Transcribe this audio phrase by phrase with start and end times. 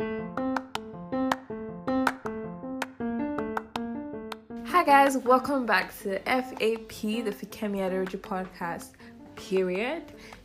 [0.00, 0.04] Hi
[4.86, 6.54] guys, welcome back to FAP,
[6.88, 8.90] the Fikemi Aderoju podcast,
[9.34, 10.04] period.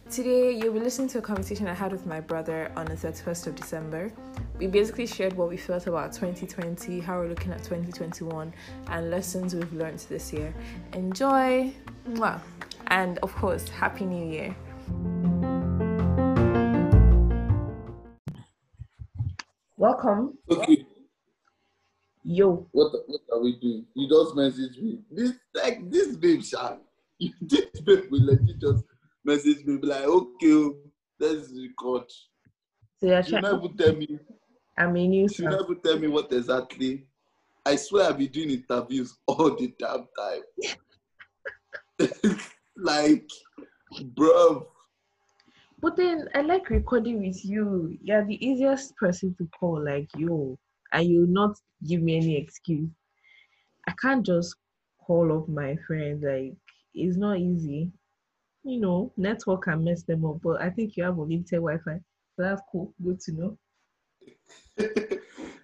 [0.10, 3.46] Today you'll be listening to a conversation I had with my brother on the 31st
[3.46, 4.12] of December.
[4.58, 8.52] We basically shared what we felt about 2020, how we're looking at 2021,
[8.88, 10.52] and lessons we've learned this year.
[10.94, 11.72] Enjoy!
[12.10, 12.42] Mwah.
[12.88, 14.56] And of course, Happy New Year!
[19.84, 20.38] Welcome.
[20.50, 20.86] Okay,
[22.24, 22.70] Yo.
[22.72, 23.86] what what are we doing?
[23.94, 25.00] You just message me.
[25.12, 26.78] This like this babe, Sha.
[27.42, 28.86] This babe will let you just
[29.26, 30.78] message me, be like, okay, oh,
[31.20, 32.10] let's record.
[32.98, 34.20] So you're You never tell me.
[34.78, 37.06] I'm a new You never tell me what exactly.
[37.66, 40.44] I swear I've been doing interviews all the damn time.
[42.78, 43.30] like,
[44.16, 44.66] bro,
[45.84, 47.98] But then I like recording with you.
[48.02, 50.58] You're the easiest person to call, like yo,
[50.94, 52.90] and you not give me any excuse.
[53.86, 54.56] I can't just
[55.06, 56.24] call up my friend.
[56.24, 56.54] Like
[56.94, 57.92] it's not easy.
[58.64, 60.38] You know, network can mess them up.
[60.42, 62.00] But I think you have unlimited Wi-Fi,
[62.38, 62.94] so that's cool.
[63.04, 63.58] Good to know.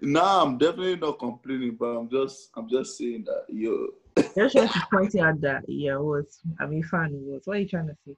[0.01, 3.87] nah, I'm definitely not complaining, but I'm just I'm just saying that yo,
[4.35, 6.25] Just trying to point out that yeah, what
[6.59, 7.41] I'm a fan of what.
[7.45, 8.17] What are you trying to say?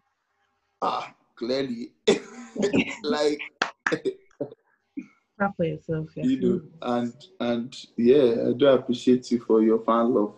[0.82, 1.92] ah, clearly,
[3.04, 3.40] like
[5.38, 6.08] Clap for yourself.
[6.16, 6.24] Yeah.
[6.26, 10.36] you know, and and yeah, I do appreciate you for your fan love.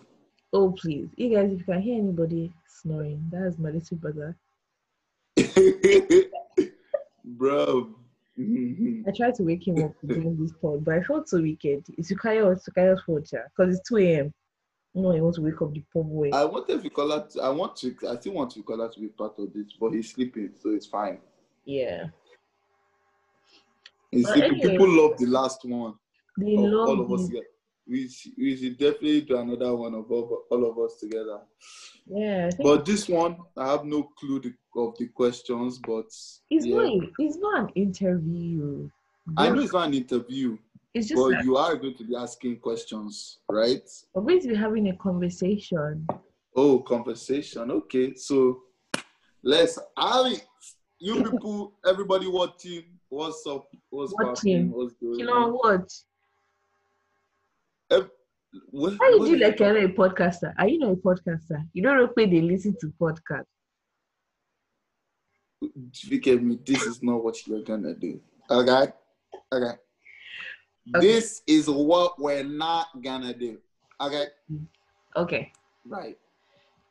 [0.54, 4.38] Oh please, you guys, if you can hear anybody snoring, that's my little brother.
[7.26, 7.96] Bro.
[8.40, 9.08] Mhm.
[9.08, 11.86] I tried to wake him up during this pod, but I felt so wicked.
[11.98, 14.34] It's Sukaya or Sukaya's fault, yeah, because it's 2 a.m.
[14.96, 16.30] No, he wants to wake up the poor boy.
[16.32, 19.52] I wanted Fikola to, I want to I still want Fikola to be part of
[19.54, 21.20] this, but he's sleeping, so it's fine.
[21.66, 22.06] yeah.
[24.12, 24.52] He's But sleeping.
[24.62, 24.72] anyway.
[24.72, 25.96] People love the last one.
[26.38, 27.46] They of love all of us together.
[27.90, 31.40] We should, we should definitely do another one of all, all of us together.
[32.06, 36.76] Yeah, But this one, I have no clue the, of the questions, but it's yeah.
[36.76, 38.90] not it's not an interview.
[39.36, 40.58] I know it's not an interview,
[40.94, 43.82] it's just but like you are going to be asking questions, right?
[44.14, 46.08] we're going to be having a conversation.
[46.56, 47.72] Oh, conversation.
[47.72, 48.62] Okay, so
[49.44, 50.38] let's Ali.
[51.00, 53.68] You people, everybody watching, what's up?
[53.90, 54.54] What's Watching.
[54.54, 54.72] happening?
[54.72, 55.92] What's going You know what?
[58.70, 60.54] What- Why you do like you're not a podcaster?
[60.58, 61.68] Are you not a podcaster?
[61.74, 63.46] You don't know where they listen to podcasts.
[66.12, 66.60] Look at me.
[66.66, 68.22] This is not what you're gonna do.
[68.50, 68.92] Okay,
[69.52, 69.78] okay.
[70.96, 71.06] Okay.
[71.08, 73.58] This is what we're not gonna do.
[74.02, 74.26] Okay,
[75.16, 75.52] Okay.
[75.86, 76.18] right.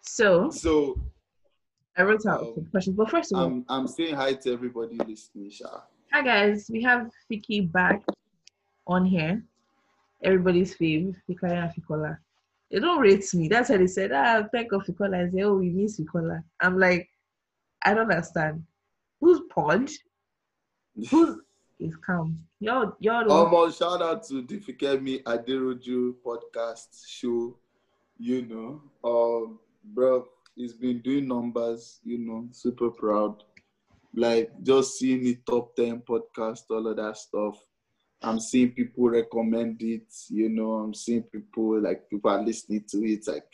[0.01, 0.99] So So
[1.97, 2.97] I wrote out Um, questions.
[2.97, 5.83] But first of all, I'm I'm saying hi to everybody listening, Sha.
[6.13, 8.03] Hi guys, we have Vicky back
[8.87, 9.45] on here.
[10.23, 12.19] Everybody's fave, Fikayo and Fikola.
[12.71, 13.49] They don't rate me.
[13.49, 16.43] That's why they said, ah, think of Fikola and say, oh, we miss Fikola.
[16.61, 17.11] I'm like,
[17.85, 18.65] I don't understand.
[19.21, 19.91] Who's pod?
[21.11, 21.37] Who's
[21.83, 22.39] is calm?
[22.61, 23.31] Y'all, y'all.
[23.31, 27.57] Almost shout out to the Fikemi Aderoju podcast show.
[28.19, 32.01] You know, um, bro, he's been doing numbers.
[32.05, 33.43] You know, super proud.
[34.15, 37.59] Like just seeing the top ten podcast, all of that stuff.
[38.23, 40.07] I'm seeing people recommend it.
[40.29, 43.49] You know, I'm seeing people like people are listening to it, like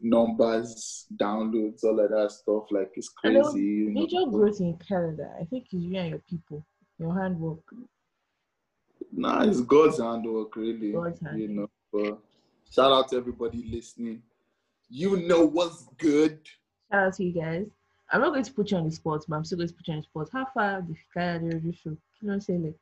[0.00, 2.64] numbers, downloads, all of that stuff.
[2.70, 3.60] Like it's crazy.
[3.60, 4.00] You know?
[4.02, 5.30] Major growth in Canada.
[5.40, 6.66] I think it's you and your people,
[6.98, 7.60] your handwork.
[9.12, 10.92] Nah, it's God's handwork, really.
[10.92, 12.18] God's You know, but
[12.70, 14.22] shout out to everybody listening.
[14.88, 16.40] You know what's good.
[16.90, 17.66] Shout out to you guys.
[18.10, 19.88] I'm not going to put you on the spot, but I'm still going to put
[19.88, 20.28] you on the spot.
[20.32, 21.90] How far the Fikayo Aderoju show?
[21.90, 22.74] You know, what I'm like,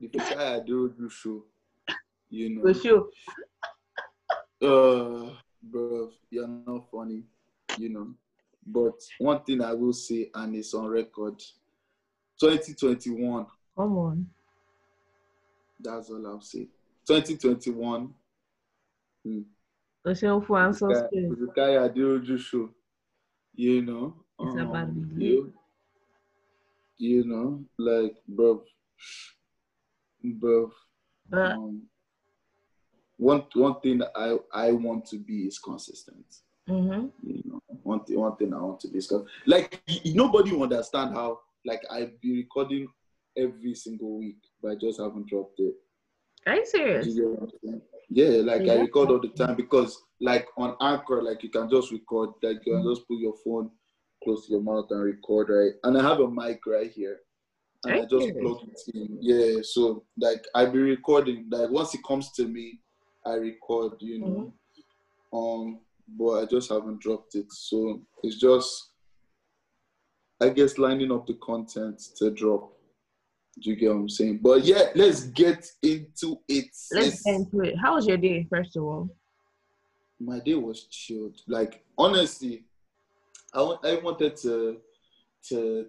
[0.00, 1.44] the Fikayo Aderoju show.
[2.30, 3.08] You the know,
[4.60, 5.28] show.
[5.28, 5.30] uh,
[5.62, 7.22] bro, you're not funny.
[7.78, 8.14] You know,
[8.66, 11.42] but one thing I will say, and it's on record
[12.40, 14.26] 2021, Come on.
[15.80, 16.66] that's all I'll say.
[17.06, 18.12] 2021,
[19.24, 19.40] hmm,
[20.04, 21.38] The show for and Fikayo suspense.
[21.38, 22.70] Fikayo Aderoju show.
[23.54, 25.52] You know, It's about um, you,
[26.96, 28.62] you know, like, bro,
[30.22, 30.70] bro.
[31.30, 31.82] But Um,
[33.16, 36.24] one one thing I I want to be is consistent.
[36.68, 37.10] mhm.
[37.22, 39.12] You know, one thing one thing I want to be is
[39.46, 42.88] like nobody will understand how like I be recording
[43.36, 45.74] every single week, but I just haven't dropped it.
[46.46, 47.06] are you serious?
[47.06, 47.82] you get what I'm?
[48.10, 51.92] Yeah, like I record all the time because like on Anchor, like you can just
[51.92, 53.70] record, like you can just put your phone
[54.24, 55.72] close to your mouth and record, right?
[55.84, 57.20] And I have a mic right here.
[57.84, 59.18] and I just plug it in.
[59.20, 61.48] Yeah, so like I be recording.
[61.50, 62.80] Like once it comes to me,
[63.26, 63.92] I record.
[64.00, 64.52] You know,
[65.34, 65.38] mm-hmm.
[65.38, 65.80] um,
[66.18, 67.52] but I just haven't dropped it.
[67.52, 68.90] So it's just,
[70.40, 72.72] I guess, lining up the content to drop.
[73.60, 74.38] Do you get what I'm saying?
[74.42, 76.66] But yeah, let's get into it.
[76.92, 77.74] Let's, get into it.
[77.76, 79.08] How was your day, first of all?
[80.20, 81.40] My day was chilled.
[81.48, 82.64] Like honestly,
[83.52, 84.78] I, I wanted to
[85.48, 85.86] to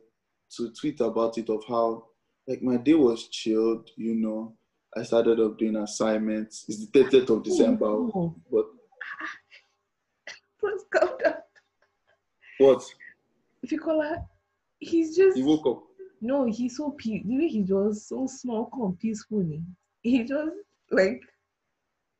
[0.57, 2.05] to tweet about it of how
[2.47, 4.55] like my day was chilled, you know.
[4.97, 6.65] I started up doing assignments.
[6.67, 7.85] It's the 30th of December.
[7.85, 8.35] Oh.
[8.51, 8.65] But
[10.61, 11.33] what's going on?
[12.57, 12.83] What?
[13.61, 14.17] If you call her,
[14.79, 15.83] he's just he woke up.
[16.21, 17.23] No, he's so peace.
[17.25, 19.45] The way he was so small, calm, peaceful.
[20.01, 20.51] He just
[20.91, 21.21] like,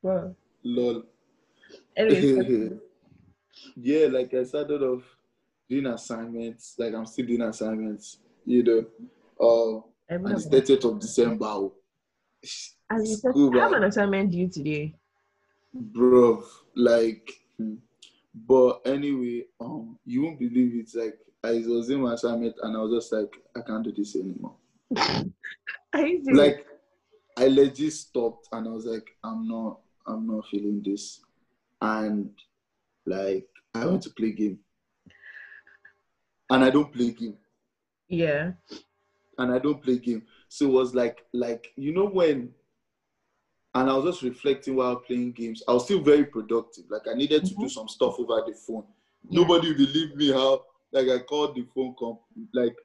[0.01, 0.35] bro.
[0.63, 1.03] Lol.
[3.75, 5.03] Yeah, like I started off
[5.69, 6.75] doing assignments.
[6.77, 8.85] Like I'm still doing assignments, you know.
[9.39, 11.69] Uh, and it's 30th of December.
[12.41, 14.95] As you said, I have an assignment due today.
[15.73, 16.43] Bro,
[16.75, 17.75] like, hmm.
[18.33, 20.89] but anyway, um, you won't believe it.
[20.97, 24.15] Like, I was in my assignment and I was just like, I can't do this
[24.15, 24.55] anymore.
[24.97, 26.65] I like,
[27.37, 31.21] I legit stopped and I was like, I'm not, I'm not feeling this,
[31.81, 32.29] and
[33.05, 34.59] like, I want to play game
[36.49, 37.35] and I don't play game.
[38.07, 38.51] Yeah.
[39.37, 40.23] And I don't play game.
[40.49, 42.49] So it was like like you know when
[43.75, 45.61] and I was just reflecting while playing games.
[45.67, 46.85] I was still very productive.
[46.89, 47.63] Like I needed to mm-hmm.
[47.63, 48.83] do some stuff over the phone.
[49.29, 49.41] Yeah.
[49.41, 52.19] Nobody believed me how like I called the phone comp
[52.53, 52.75] like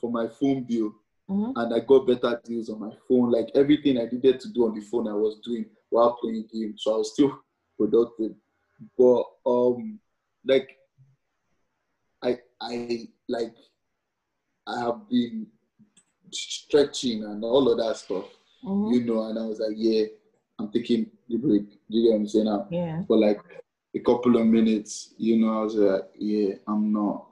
[0.00, 0.94] for my phone bill.
[1.28, 1.58] Mm-hmm.
[1.58, 3.30] And I got better deals on my phone.
[3.30, 6.82] Like everything I needed to do on the phone, I was doing while playing games.
[6.84, 7.38] So I was still
[7.78, 8.32] productive.
[8.98, 9.98] But um,
[10.44, 10.76] like
[12.22, 13.54] I I like
[14.66, 15.46] I have been
[16.30, 18.24] stretching and all of that stuff,
[18.64, 18.92] mm-hmm.
[18.92, 20.06] you know, and I was like, yeah,
[20.58, 21.70] I'm taking the break.
[21.70, 22.66] Do you get what I'm saying now?
[22.70, 23.02] Yeah.
[23.08, 23.40] But like
[23.94, 27.28] a couple of minutes, you know, I was like, yeah, I'm not,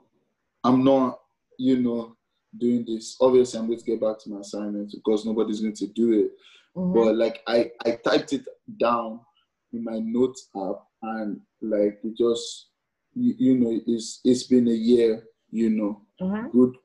[0.63, 1.19] I'm not,
[1.59, 2.15] you know,
[2.57, 3.17] doing this.
[3.19, 6.31] Obviously, I'm going to get back to my assignment because nobody's going to do it.
[6.75, 6.93] Mm-hmm.
[6.93, 8.45] But like, I I typed it
[8.79, 9.19] down
[9.73, 12.69] in my notes app, and like it just
[13.13, 16.49] you, you know, it's it's been a year, you know, mm-hmm.
[16.49, 16.75] good,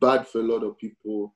[0.00, 1.34] bad for a lot of people,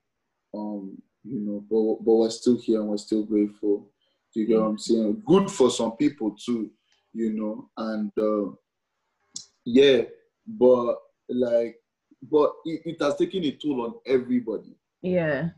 [0.53, 3.89] um, you know, but but we're still here and we're still grateful.
[4.33, 5.23] Do you get what I'm saying?
[5.25, 6.71] Good for some people too,
[7.13, 8.51] you know, and uh,
[9.65, 10.01] yeah,
[10.47, 10.95] but
[11.29, 11.75] like,
[12.29, 14.75] but it, it has taken a toll on everybody.
[15.01, 15.49] Yeah.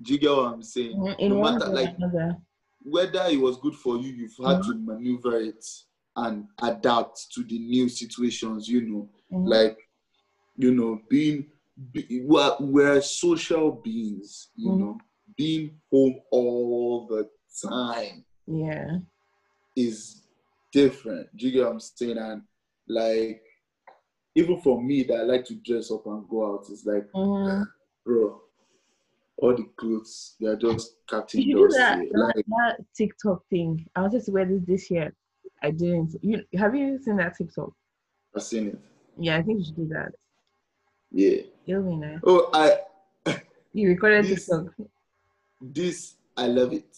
[0.00, 1.14] Do you get what I'm saying?
[1.18, 2.36] In no matter like another.
[2.82, 4.72] whether it was good for you, you've had mm-hmm.
[4.72, 5.64] to maneuver it
[6.16, 9.46] and adapt to the new situations, you know, mm-hmm.
[9.46, 9.78] like,
[10.56, 11.46] you know, being,
[11.92, 14.80] be, we're, we're social beings, you mm-hmm.
[14.80, 14.98] know,
[15.36, 17.28] being home all the
[17.68, 18.24] time.
[18.46, 18.98] Yeah.
[19.76, 20.21] Is
[20.72, 21.34] different.
[21.36, 22.18] Do you get what I'm saying?
[22.18, 22.42] And
[22.88, 23.42] like,
[24.34, 27.62] even for me that I like to dress up and go out, it's like, mm-hmm.
[28.04, 28.40] bro,
[29.36, 31.76] all the clothes they are just cutting you dust.
[31.76, 33.86] That, like, that TikTok thing.
[33.94, 35.14] I wanted to wear this this year.
[35.62, 36.16] I didn't.
[36.22, 37.72] You have you seen that TikTok?
[38.34, 38.78] I've seen it.
[39.18, 40.12] Yeah, I think you should do that.
[41.10, 41.42] Yeah.
[41.66, 42.18] It'll be nice.
[42.24, 42.78] Oh, I.
[43.74, 44.66] You recorded this, TikTok.
[45.62, 46.94] This I love it.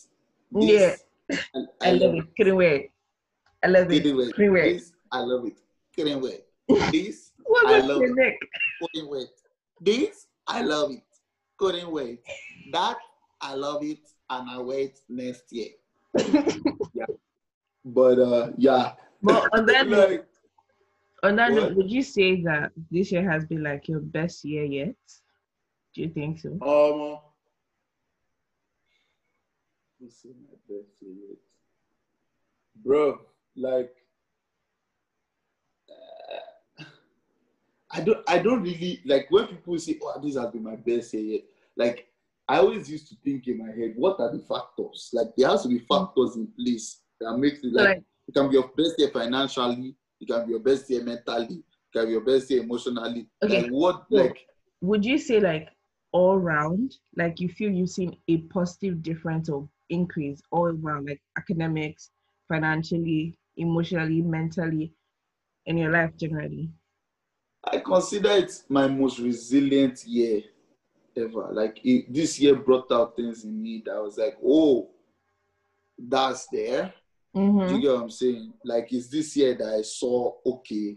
[0.50, 1.00] This,
[1.30, 1.36] yeah.
[1.54, 2.36] I, I, I love, it.
[2.36, 2.90] Couldn't wait.
[3.64, 4.02] I love it.
[4.02, 4.74] Couldn't wait.
[4.74, 5.58] This I love it.
[5.96, 6.42] Couldn't wait.
[6.92, 7.32] This
[7.66, 8.14] I love it.
[8.14, 8.34] Neck?
[8.80, 9.28] Couldn't wait.
[9.80, 11.02] This I love it.
[11.56, 12.20] Couldn't wait.
[12.72, 12.98] That
[13.40, 15.70] I love it, and I wait next year.
[16.18, 17.06] yeah.
[17.84, 18.92] But uh, yeah.
[19.22, 20.26] But on that like,
[21.22, 24.64] on that note, would you say that this year has been like your best year
[24.64, 24.96] yet?
[25.94, 26.50] Do you think so?
[26.60, 27.18] Um,
[30.00, 31.38] this is my best year yet,
[32.84, 33.20] bro.
[33.56, 33.94] Like,
[35.88, 36.84] uh,
[37.92, 41.14] I don't, I don't really like when people say, "Oh, this has been my best
[41.14, 41.42] year yet."
[41.76, 42.08] Like,
[42.48, 45.62] I always used to think in my head, "What are the factors?" Like, there has
[45.62, 48.02] to be factors in place that makes it like right.
[48.28, 51.92] it can be your best year financially, it can be your best year mentally, it
[51.92, 53.28] can be your best year emotionally.
[53.42, 53.62] Okay.
[53.62, 54.46] Like what so like
[54.80, 55.68] would you say like
[56.12, 61.20] all round, like you feel you've seen a positive difference of increase all around, like
[61.36, 62.10] academics,
[62.48, 64.92] financially, emotionally, mentally,
[65.66, 66.70] in your life generally?
[67.64, 70.42] I consider it my most resilient year
[71.16, 71.48] ever.
[71.52, 74.90] Like it, this year brought out things in me that I was like, oh,
[75.98, 76.92] that's there.
[77.34, 77.68] Mm-hmm.
[77.68, 78.52] Do you get what I'm saying?
[78.64, 80.96] Like, it's this year that I saw, okay,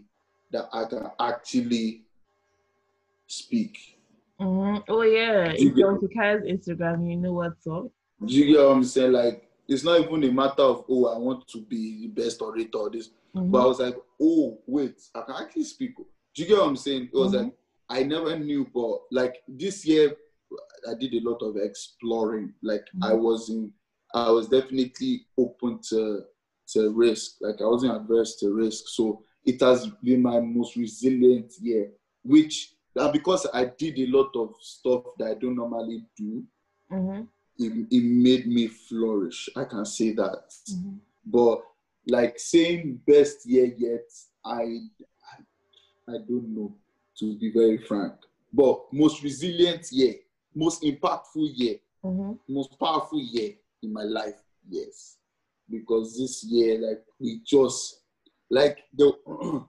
[0.50, 2.02] that I can actually
[3.26, 3.98] speak.
[4.40, 4.82] Mm-hmm.
[4.88, 7.86] Oh yeah, You if you're on Instagram, you know what's up.
[8.24, 9.12] Do you get what I'm saying?
[9.12, 12.78] Like, it's not even a matter of, oh, I want to be the best orator
[12.78, 13.10] or this.
[13.34, 13.50] Mhm.
[13.50, 15.94] But I was like, oh, wait, I can actually speak.
[15.96, 17.10] Do you get what I'm saying?
[17.12, 17.44] It was Mhm.
[17.44, 17.52] like,
[17.90, 20.16] I never knew, but like this year,
[20.88, 22.54] I did a lot of exploring.
[22.62, 23.20] Like, I Mhm.
[23.22, 23.72] was in,
[24.14, 26.24] I was definitely open to
[26.74, 27.36] to risk.
[27.40, 28.88] Like, I wasn't adverse to risk.
[28.88, 31.90] So it has been my most resilient year,
[32.22, 36.44] which, uh, because I did a lot of stuff that I don't normally do,
[36.90, 37.26] Mhm.
[37.58, 39.48] It, it made me flourish.
[39.56, 40.44] I can say that.
[40.70, 40.98] Mhm.
[41.24, 41.62] But
[42.06, 44.08] like saying best year yet,
[44.44, 44.62] I,
[45.32, 46.74] I I don't know
[47.18, 48.14] to be very frank.
[48.52, 50.14] But most resilient year,
[50.54, 52.38] most impactful year, Mhm.
[52.48, 55.18] most powerful year in my life, yes.
[55.68, 58.00] Because this year, like we just
[58.50, 59.12] like the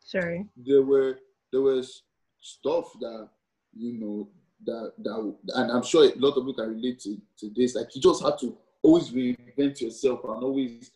[0.00, 0.46] Sorry.
[0.56, 1.18] there were
[1.52, 2.02] there was
[2.40, 3.28] stuff that
[3.76, 4.28] you know
[4.66, 7.74] that that and I'm sure a lot of people can relate to, to this.
[7.74, 10.90] Like you just have to always reinvent yourself and always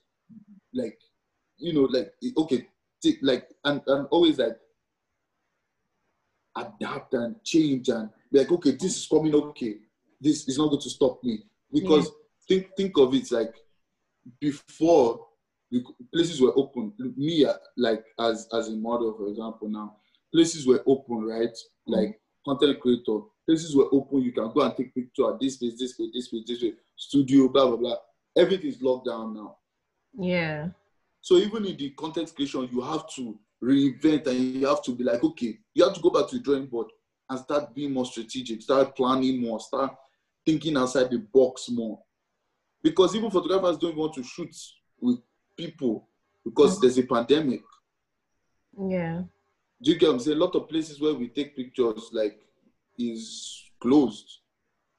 [0.75, 0.99] like
[1.57, 2.67] you know like okay
[3.03, 4.59] take, like and, and always like
[6.57, 9.77] adapt and change and be like okay this is coming okay
[10.21, 11.41] this is not going to stop me.
[11.73, 12.11] Because
[12.49, 13.55] think think of it like
[14.41, 15.27] before
[15.71, 16.93] you, places were open.
[17.17, 19.97] Me uh, like as as a model for example now
[20.33, 21.57] places were open right?
[21.87, 25.79] Like content creator places were open you can go and take picture at this place
[25.79, 27.97] this place this place this place studio blah blah blah
[28.37, 29.57] everything is locked down now
[30.19, 30.69] Yeah.
[31.21, 35.05] so even in the content creation, you have to reinvent and you have to be
[35.05, 36.89] like, okay, you have to go back to the drawing board
[37.29, 39.95] and start being more strategic, start planning more, start
[40.47, 41.99] thinking outside the box more.
[42.83, 44.55] Because even photographers don't want to shoot
[45.01, 45.19] with
[45.57, 46.09] people
[46.45, 46.83] because mm.
[46.83, 47.63] there's a pandemic.
[48.81, 49.23] Yeah.
[49.81, 50.37] Do you get what I'm saying?
[50.37, 52.41] A lot of places where we take pictures like
[52.99, 54.41] is closed.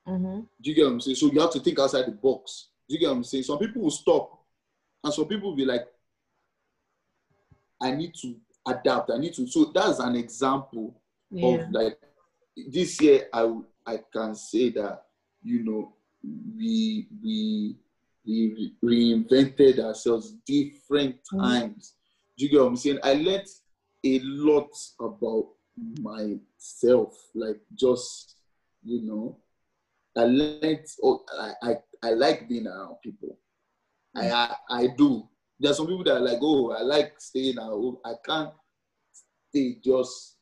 [0.07, 0.47] Mhm.
[0.61, 1.15] Do you get what I'm saying?
[1.17, 2.69] So you have to think outside the box.
[2.87, 3.43] Do you get what I'm saying?
[3.43, 4.45] Some people will stop,
[5.03, 5.85] and some people will be like,
[7.81, 8.35] I need to
[8.67, 9.11] adapt.
[9.11, 9.47] I need to.
[9.47, 10.99] So that's an example
[11.31, 11.47] Yeah.
[11.65, 11.99] of like
[12.55, 13.29] this year.
[13.33, 15.05] I I can say that
[15.43, 15.93] you know
[16.55, 17.75] we we
[18.25, 21.39] we reinvented ourselves different Mhm.
[21.39, 21.95] times.
[22.37, 22.99] Do you get what I'm saying?
[23.03, 23.47] I learned
[24.03, 25.49] a lot about
[26.01, 28.35] myself, like just
[28.83, 29.37] you know
[30.17, 30.85] I learned.
[31.03, 33.37] Oh, I, I I like being around people.
[34.15, 34.31] I, mm.
[34.31, 35.27] I I do.
[35.59, 37.97] There are some people that are like, oh, I like staying at home.
[38.05, 38.51] I can't
[39.49, 40.37] stay just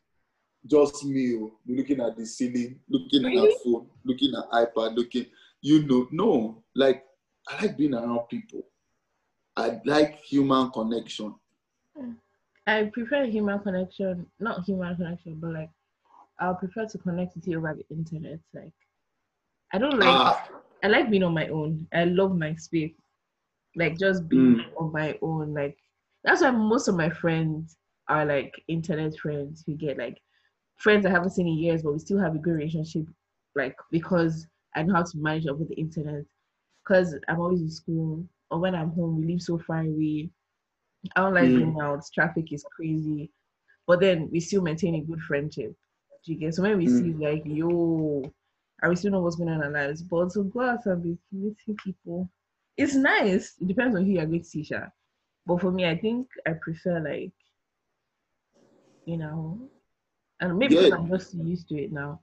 [0.65, 3.47] just me, oh, looking at the ceiling, looking Really?
[3.47, 5.25] at phone, looking at iPad, looking.
[5.61, 6.63] You know, no.
[6.75, 7.03] Like
[7.47, 8.63] I like being around people.
[9.55, 11.33] I like human connection.
[12.67, 15.71] I prefer human connection, not human connection, but like
[16.39, 18.39] I'll prefer to connect with you over the internet.
[18.53, 18.74] Like
[19.74, 20.47] I don't like Ah,
[20.83, 21.88] I like being on my own.
[21.93, 22.93] I love my space.
[23.75, 24.74] Like just being Mm.
[24.77, 25.53] on my own.
[25.53, 25.77] Like
[26.24, 29.63] that's why most of my friends are like internet friends.
[29.67, 30.21] We get like
[30.77, 33.05] friends I haven't seen in years, but we still have a good relationship.
[33.55, 36.24] Like because I know how to manage over the internet.
[36.83, 40.29] Because I'm always in school, or when I'm home, we live so far away.
[41.15, 41.81] I don't like Mm.
[41.81, 42.03] out.
[42.13, 43.31] Traffic is crazy,
[43.85, 45.75] but then we still maintain a good friendship.
[46.25, 46.55] Do you get?
[46.55, 46.97] So when we Mm.
[46.99, 48.23] see like yo,
[48.81, 51.17] I still know what's going on in our lives, but to go out and be
[51.31, 52.29] meeting people,
[52.77, 53.55] it's nice.
[53.59, 54.81] It depends on who you're going to see, Sha.
[55.45, 57.31] But for me, I think I prefer like,
[59.05, 59.59] you know,
[60.39, 60.95] and maybe Yeah.
[60.95, 62.21] I'm just used to it now.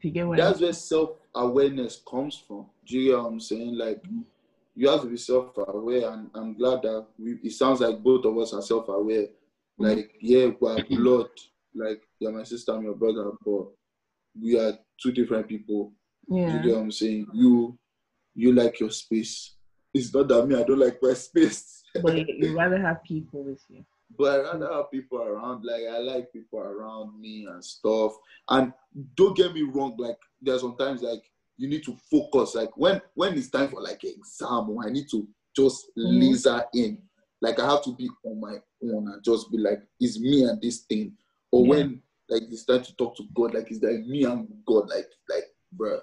[0.00, 2.66] You get what that's I'm where self awareness comes from.
[2.86, 3.76] Do you get what I'm saying?
[3.76, 4.02] Like
[4.80, 8.24] you have to be self aware, and I'm glad that we, it sounds like both
[8.24, 9.26] of us are self aware.
[9.78, 9.96] Mm.
[9.96, 11.28] Like yeah, we're blood.
[11.74, 13.66] Like you're my sister, I'm your brother, but
[14.40, 15.92] we are two different people.
[16.30, 16.62] Do you yeah.
[16.62, 17.26] get what I'm saying?
[17.34, 17.78] You
[18.34, 19.54] you like your space.
[19.92, 21.82] It's not that me, I don't like my space.
[22.02, 23.84] But you you rather have people with you.
[24.18, 25.62] but I rather have people around.
[25.62, 28.12] Like I like people around me and stuff.
[28.48, 28.72] And
[29.14, 31.29] don't get me wrong, like there's sometimes like
[31.60, 32.54] you need to focus.
[32.54, 36.20] Like when when it's time for like exam I need to just Mhm.
[36.30, 37.02] laser in.
[37.42, 40.60] Like I have to be on my own and just be like, it's me and
[40.60, 41.16] this thing.
[41.50, 41.68] Or Yeah.
[41.70, 45.08] when like it's time to talk to God, like it's like me and God, like
[45.28, 45.44] like
[45.76, 46.00] bruh.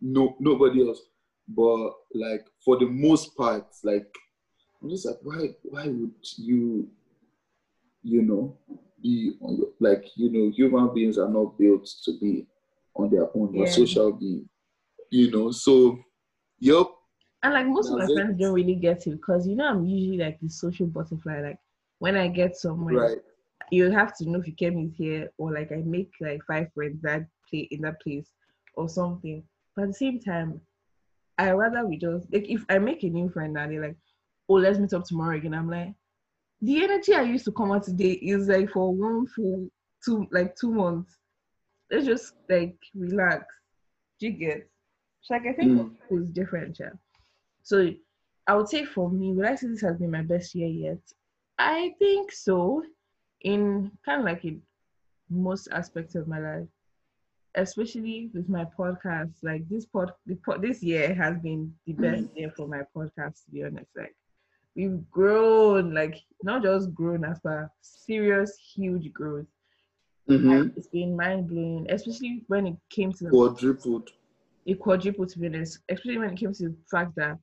[0.00, 1.00] No nobody else.
[1.48, 4.08] But like for the most part, like
[4.80, 6.88] I'm just like, why why would you
[8.04, 8.56] you know,
[9.02, 12.46] be on your like you know, human beings are not built to be
[12.94, 13.64] on their own, Yeah.
[13.66, 14.48] social being.
[15.10, 15.98] You know, so
[16.60, 16.86] yep.
[17.42, 18.14] And like most of my it.
[18.14, 21.40] friends don't really get it because you know I'm usually like the social butterfly.
[21.40, 21.58] Like
[21.98, 23.18] when I get somewhere, Right.
[23.70, 26.72] you have to know if you came in here or like I make like five
[26.74, 28.30] friends that play in that place
[28.74, 29.42] or something.
[29.74, 30.60] But at the same time,
[31.38, 33.96] I rather we just like if I make a new friend and they're like,
[34.48, 35.54] oh, let's meet up tomorrow again.
[35.54, 35.94] I'm like,
[36.60, 39.68] the energy I used to come out today is like for one full
[40.04, 41.16] two like two months.
[41.90, 43.44] Let's just like relax.
[44.18, 44.68] Do you get?
[45.28, 45.94] So, like I think Mm.
[46.10, 46.94] it's different, yeah.
[47.62, 47.92] So
[48.46, 51.12] I would say for me, would I say this has been my best year yet?
[51.58, 52.82] I think so.
[53.42, 54.62] In kind of like in
[55.28, 56.66] most aspects of my life,
[57.54, 59.34] especially with my podcast.
[59.42, 60.14] Like this pod,
[60.60, 63.44] this year has been the best year for my podcast.
[63.44, 64.16] To be honest, like
[64.74, 69.46] we've grown, like not just grown as per serious, huge growth.
[70.26, 70.70] Mm-hmm.
[70.76, 74.10] It's been mind blowing, especially when it came to the Quadrupled.
[74.68, 77.38] It quadrupled to be honest, especially when it came to the fact that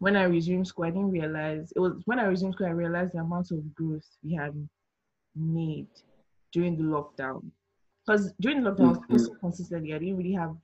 [0.00, 3.14] when I resumed school, I didn't realize it was when I resumed school, I realized
[3.14, 4.54] the amount of growth we had
[5.34, 5.88] made
[6.52, 7.50] during the lockdown.
[8.06, 9.08] Because during the lockdown, I was Mhm.
[9.08, 9.94] posting consistently.
[9.94, 10.54] I didn't really have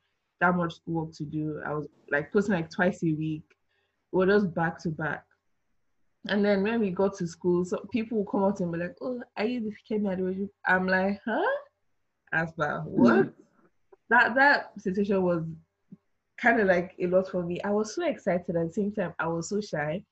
[0.40, 1.61] that much work to do.
[1.64, 3.44] I was like posting like twice a week.
[4.12, 5.25] We were just back to back.
[6.28, 8.96] And then when we got to school, so people would come up to me like,
[9.00, 11.56] "Oh, are you the Fikemi Aderoju?" I'm like, "Huh?"
[12.32, 13.32] As per what?
[14.11, 15.44] That that situation was
[16.37, 17.61] kind of like a lot for me.
[17.62, 19.14] I was so excited at the same time.
[19.19, 20.05] I was so shy,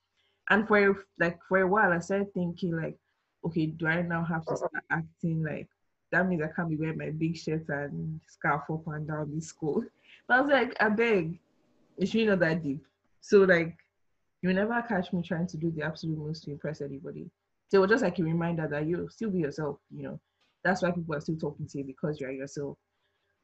[0.50, 2.96] and for a, like for a while, I started thinking like,
[3.44, 5.68] okay, do I now have to start acting like
[6.12, 9.40] that means I can't be wearing my big shirt and scarf up and down the
[9.40, 9.82] school?
[10.28, 11.40] But I was like, I beg,
[11.98, 12.84] it's really not that deep.
[13.22, 13.76] So like,
[14.40, 17.28] you never catch me trying to do the absolute most to impress anybody.
[17.68, 19.78] So it was just like a reminder that you still be yourself.
[19.90, 20.20] You know,
[20.62, 22.76] that's why people are still talking to you because you're yourself.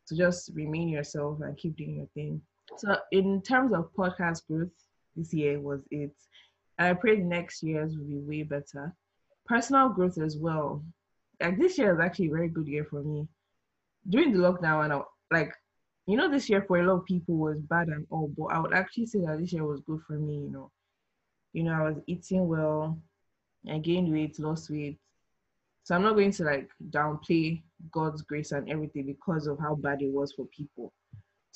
[0.05, 2.41] So just remain yourself and keep doing your thing.
[2.79, 4.71] So in terms of podcast growth,
[5.17, 6.15] this year was it.
[6.79, 8.95] I pray next years will be way better.
[9.47, 10.85] Personal growth as well.
[11.41, 13.27] Like this year is actually a very good year for me.
[14.09, 15.01] During the lockdown, and I,
[15.33, 15.53] like,
[16.07, 18.61] you know, this year for a lot of people was bad and all, but I
[18.61, 20.37] would actually say that this year was good for me.
[20.37, 20.71] You know,
[21.53, 22.97] you know, I was eating well,
[23.69, 24.99] I gained weight, lost weight.
[25.83, 30.01] So I'm not going to like downplay God's grace and everything because of how bad
[30.01, 30.93] it was for people.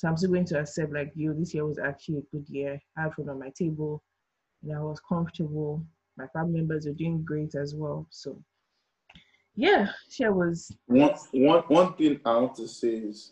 [0.03, 2.77] So I'm still going to accept like you, this year was actually a good year.
[2.97, 4.03] I had food on my table,
[4.61, 5.81] and I was comfortable.
[6.17, 8.05] My family members were doing great as well.
[8.09, 8.37] So
[9.55, 9.87] yeah,
[10.17, 13.31] year was One, one, one thing I want to say is,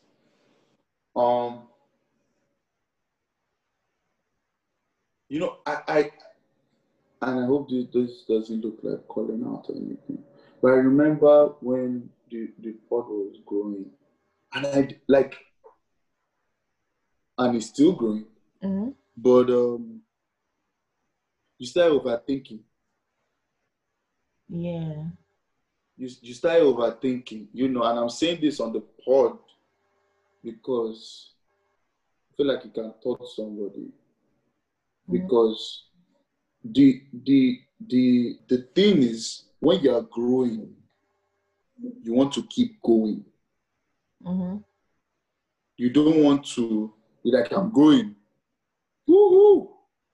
[1.14, 1.64] um,
[5.28, 5.98] you know, I, I,
[7.22, 10.24] and I hope this, this doesn't look like calling out or anything,
[10.62, 13.88] but I remember when the the pod was growing,
[14.54, 15.36] and I like,
[17.42, 18.26] and it's still growing,
[18.64, 20.02] mhm, but um,
[21.58, 22.60] you start overthinking.
[24.50, 25.04] yeah.
[25.98, 29.38] you, you start overthinking, you know, and I'm saying this on the pod
[30.44, 31.32] because
[32.32, 33.92] I feel like you can touch somebody.
[35.08, 35.12] Mhm.
[35.12, 35.84] Because
[36.64, 40.76] the the the the thing is when you are growing,
[42.04, 43.24] you want to keep going.
[44.24, 44.64] Mhm.
[45.78, 48.16] You don't want to be like I'm growing.
[49.10, 49.68] Woohoo!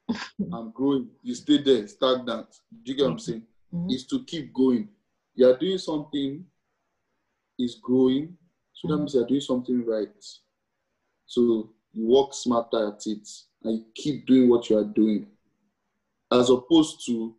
[0.54, 1.10] I'm growing.
[1.22, 2.48] You stay there, stagnant.
[2.84, 3.43] Do you get what I'm saying?
[3.74, 3.91] Mhm.
[3.91, 4.88] is to keep going.
[5.36, 6.46] You are doing something,
[7.60, 8.38] is growing,
[8.74, 9.00] so that Mhm.
[9.00, 10.26] means you are doing something right.
[11.26, 13.28] So you work smarter at it
[13.63, 15.28] and you keep doing what you are doing,
[16.32, 17.36] as opposed to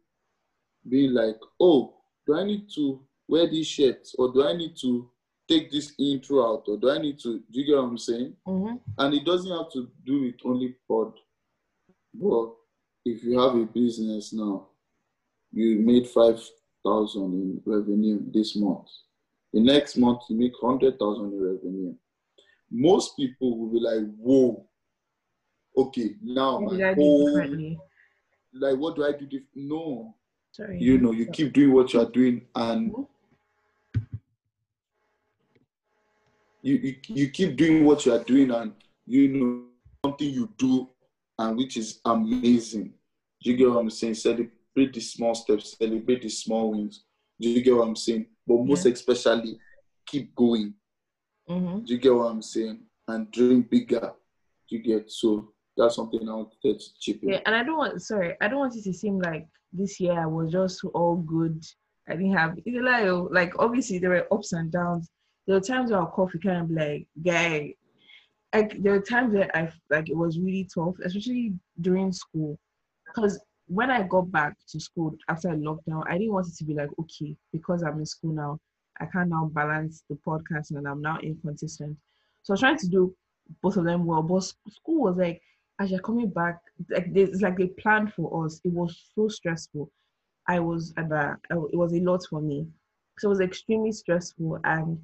[0.88, 1.94] being like, oh,
[2.26, 5.10] do I need to wear this shirt or do I need to
[5.48, 7.38] take this intro out or do I need to?
[7.38, 8.36] Do you get what I'm saying?
[8.46, 8.80] Mhm.
[8.98, 11.14] And it doesn't have to do with only pod.
[12.14, 12.54] But
[13.04, 14.68] if you have a business now,
[15.52, 16.38] you made five
[16.84, 18.88] thousand in revenue this month.
[19.52, 21.94] The next month you make hundred thousand in revenue.
[22.70, 24.66] Most people will be like, "Whoa,
[25.76, 27.78] okay, now What my whole
[28.52, 29.26] like, what do I do?
[29.26, 29.42] Dif-?
[29.54, 30.14] No,
[30.52, 30.78] Sorry.
[30.80, 33.08] you know, you keep doing what you are doing, and Mhm.
[36.68, 38.72] You, you you keep doing what you are doing, and
[39.06, 39.62] you know
[40.04, 40.88] something you do,
[41.38, 42.92] and which is amazing.
[43.42, 44.14] Do you get what I'm saying?
[44.14, 47.04] Celebrate the small steps, celebrate the small wins.
[47.40, 48.26] Do you get what I'm saying?
[48.46, 48.92] But most Yeah.
[48.92, 49.58] especially,
[50.06, 50.74] keep going.
[51.48, 51.86] Mhm.
[51.86, 52.80] Do you get what I'm saying?
[53.06, 54.12] And dream bigger.
[54.68, 55.52] Do you get so?
[55.76, 57.28] That's something I wanted to chip in.
[57.30, 60.20] Yeah, and I don't want sorry, I don't want it to seem like this year
[60.20, 61.62] I was just all good.
[62.08, 65.08] I didn't have it's a lie, like obviously there were ups and downs.
[65.48, 67.74] There were times where I'll cough, kind of be like, guy.
[68.54, 72.58] Like there were times where I like it was really tough, especially during school.
[73.06, 76.74] Because when I got back to school after lockdown, I didn't want it to be
[76.74, 78.60] like, okay, because I'm in school now,
[79.00, 81.96] I can't now balance the podcast and I'm now inconsistent.
[82.42, 83.16] So I was trying to do
[83.62, 85.40] both of them well, but school was like
[85.80, 86.58] as you're coming back,
[86.90, 88.60] like it's like they planned for us.
[88.64, 89.90] It was so stressful.
[90.46, 91.38] I was at that.
[91.50, 92.66] Uh, it was a lot for me.
[93.18, 94.98] So it was extremely stressful, and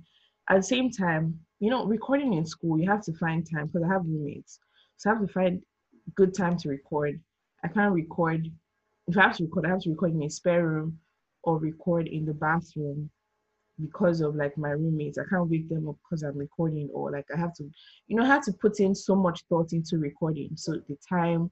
[0.48, 3.82] at the same time, you know, recording in school, you have to find time because
[3.82, 4.58] I have roommates,
[4.96, 5.62] so I have to find
[6.14, 7.20] good time to record.
[7.64, 8.46] I can't record.
[9.06, 10.98] If I have to record, I have to record in a spare room
[11.42, 13.10] or record in the bathroom
[13.80, 15.18] because of like my roommates.
[15.18, 17.64] I can't wake them up because I'm recording or like I have to,
[18.06, 20.50] you know, I have to put in so much thought into recording.
[20.56, 21.50] So the time,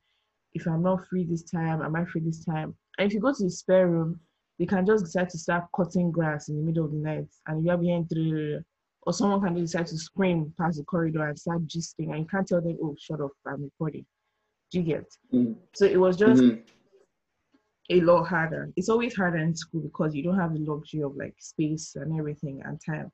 [0.54, 2.74] if I'm not free this time, am I free this time?
[2.98, 4.20] And if you go to the spare room,
[4.58, 7.64] they can just decide to start cutting grass in the middle of the night and
[7.64, 8.08] you're behind
[9.04, 12.46] or someone can decide to scream past the corridor and start gisting and you can't
[12.46, 14.06] tell them, oh, shut up, I'm recording.
[14.70, 15.06] Do you get?
[15.32, 15.56] Mm.
[15.74, 16.60] So it was just mm-hmm
[17.90, 18.72] a lot harder.
[18.76, 22.18] It's always harder in school because you don't have the luxury of like space and
[22.18, 23.10] everything and time.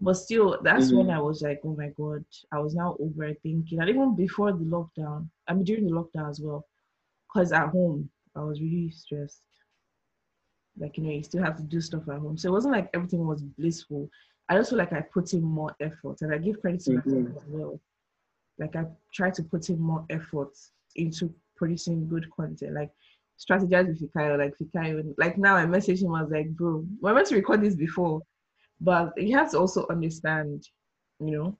[0.00, 0.96] But still, that's mm-hmm.
[0.96, 3.78] when I was like, oh my god, I was now overthinking.
[3.78, 6.64] And even before the lockdown, I mean during the lockdown as well,
[7.28, 9.42] because at home I was really stressed.
[10.78, 12.88] Like you know, you still have to do stuff at home, so it wasn't like
[12.94, 14.08] everything was blissful.
[14.52, 17.22] I just feel like I put in more effort, and I give credit to mm-hmm.
[17.22, 17.80] myself as well.
[18.58, 18.84] Like I
[19.14, 20.52] try to put in more effort
[20.94, 22.74] into producing good content.
[22.74, 22.90] Like
[23.40, 25.14] strategize with Fikayo, like Fikayo.
[25.16, 28.20] Like now I messaged him, I was like, bro, we meant to record this before.
[28.78, 30.68] But you have to also understand,
[31.18, 31.56] you know.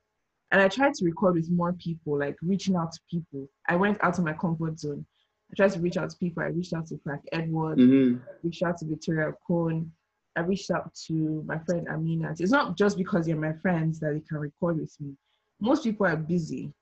[0.51, 3.49] And I tried to record with more people, like reaching out to people.
[3.69, 5.07] I went out of my comfort zone.
[5.51, 6.43] I tried to reach out to people.
[6.43, 8.19] I reached out to Frank Edward, mm-hmm.
[8.43, 9.91] reached out to Victoria Cone.
[10.37, 12.35] I reached out to my friend Amina.
[12.39, 15.15] It's not just because you're my friends that you can record with me.
[15.61, 16.73] Most people are busy.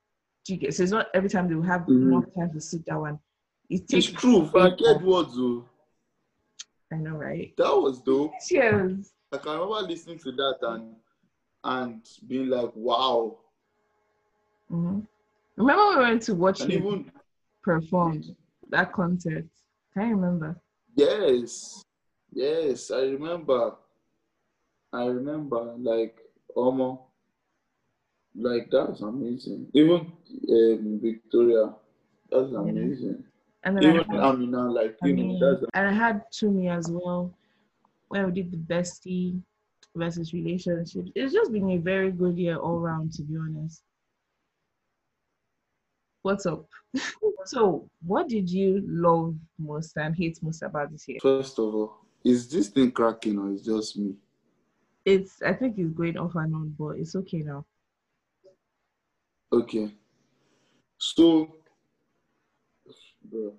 [0.46, 2.12] So it's not every time they will have mm-hmm.
[2.12, 3.18] enough time to sit down and
[3.68, 4.46] it takes it's true.
[4.46, 5.64] Frank Edwards, though.
[6.92, 7.52] I know, right?
[7.56, 8.32] That was dope.
[8.48, 9.12] Cheers.
[9.32, 10.96] I can remember listening to that and
[11.62, 13.38] and being like, wow.
[14.70, 15.00] Mm-hmm.
[15.56, 17.12] Remember we went to watch and him even,
[17.62, 18.24] perform
[18.70, 19.44] that concert?
[19.94, 20.60] Can you remember?
[20.96, 21.84] Yes,
[22.32, 23.74] yes, I remember.
[24.92, 26.18] I remember, like,
[26.54, 27.02] almost,
[28.34, 29.68] like that's amazing.
[29.72, 30.12] Even
[30.48, 31.74] um, Victoria,
[32.30, 33.24] that's amazing.
[33.62, 37.32] And Even I, had, now, like mean, know, and I had Tumi as well,
[38.08, 39.40] where we did the bestie
[39.94, 41.10] versus relationships.
[41.14, 43.82] It's just been a very good year all round, to be honest.
[46.22, 46.66] What's up?
[47.44, 51.18] so, what did you love most and hate most about this year?
[51.22, 54.14] First of all, is this thing cracking or is just me?
[55.04, 55.42] It's.
[55.42, 57.64] I think it's going off and on, but it's okay now.
[59.52, 59.90] Okay.
[60.98, 61.56] So
[63.24, 63.54] bro,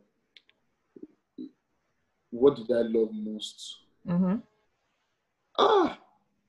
[2.30, 3.78] what did I love most?
[4.08, 4.36] Mm-hmm.
[5.58, 6.00] Ah,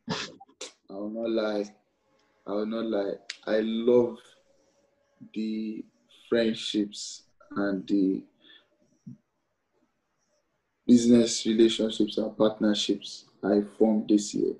[0.08, 1.64] I will not lie.
[2.46, 3.14] I will not lie.
[3.46, 4.18] I love
[5.34, 5.84] the
[6.28, 7.22] friendships
[7.56, 8.22] and the
[10.92, 14.54] business relationships and partnerships I formed this year.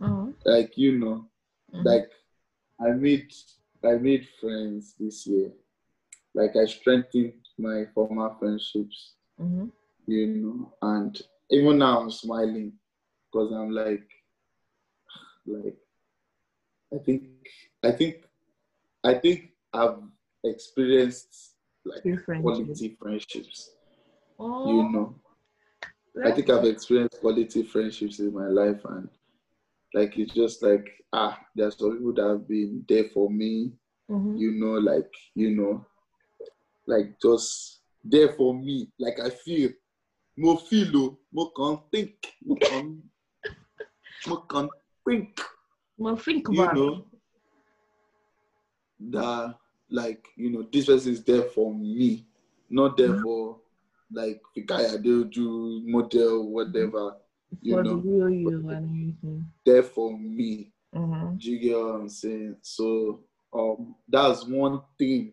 [0.00, 0.30] Mm-hmm.
[0.44, 1.28] Like you know,
[1.72, 1.86] mm-hmm.
[1.86, 2.10] like
[2.80, 3.32] I made
[3.84, 5.52] I made friends this year.
[6.34, 9.66] Like I strengthened my former friendships, mm-hmm.
[10.06, 12.72] you know, and even now I'm smiling
[13.30, 14.08] because I'm like,
[15.46, 15.76] like,
[16.92, 17.22] I think,
[17.84, 18.16] I think,
[19.04, 19.98] I think I've
[20.42, 23.70] experienced like quality friendships,
[24.40, 25.14] oh, you know.
[26.24, 29.08] I think I've experienced quality friendships in my life, and
[29.94, 33.72] like it's just like ah, there's some people that have been there for me,
[34.10, 34.36] mm-hmm.
[34.36, 35.86] you know, like you know,
[36.86, 38.88] like just there for me.
[38.98, 39.70] Like I feel
[40.36, 43.02] more feel o, mo kàn think, mo kàn
[44.28, 44.68] mo kàn
[45.08, 45.40] think.
[45.98, 47.04] Mo think you know
[49.00, 49.54] that
[49.90, 52.26] like you know this person is there for me,
[52.68, 53.22] not there mm-hmm.
[53.22, 53.61] for
[54.12, 57.16] like the guy, Fikayo Aderoju model whatever.
[57.60, 59.46] You for know, the real you and everything.
[59.64, 60.72] There for me.
[60.94, 61.36] Mm-hmm.
[61.36, 62.56] Do you get what I'm saying?
[62.62, 63.20] So
[63.52, 65.32] um, that's one thing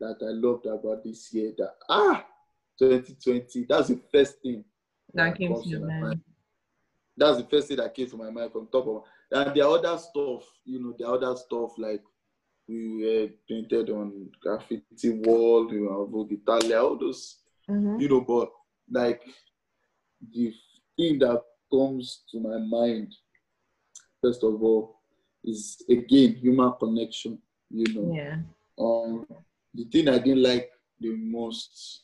[0.00, 2.24] that I loved about this year that ah
[2.78, 4.64] 2020 that's the first thing
[5.12, 6.02] that, that came to your mind.
[6.02, 6.20] mind.
[7.16, 9.96] That's the first thing that came to my mind from top of and the other
[9.98, 12.02] stuff, you know, the other stuff like
[12.68, 17.36] we were painted on graffiti wall, you know, Vogue Italia, all those,
[17.70, 18.00] mm-hmm.
[18.00, 18.50] you know, but
[18.90, 19.22] like
[20.32, 20.52] the
[20.96, 23.14] thing that comes to my mind,
[24.22, 25.00] first of all,
[25.44, 27.38] is again human connection,
[27.70, 28.14] you know.
[28.14, 28.36] Yeah.
[28.78, 29.26] Um,
[29.74, 32.02] the thing I didn't like the most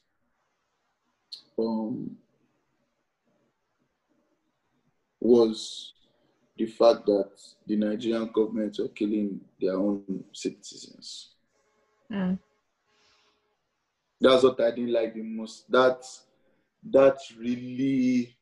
[1.59, 2.17] um,
[5.21, 5.93] was
[6.57, 7.31] the fact that
[7.67, 11.35] the Nigerian government are killing their own citizens.
[12.11, 12.39] Mm.
[14.21, 15.71] That's what I didn't like the most.
[15.71, 16.05] That
[16.91, 18.37] that really,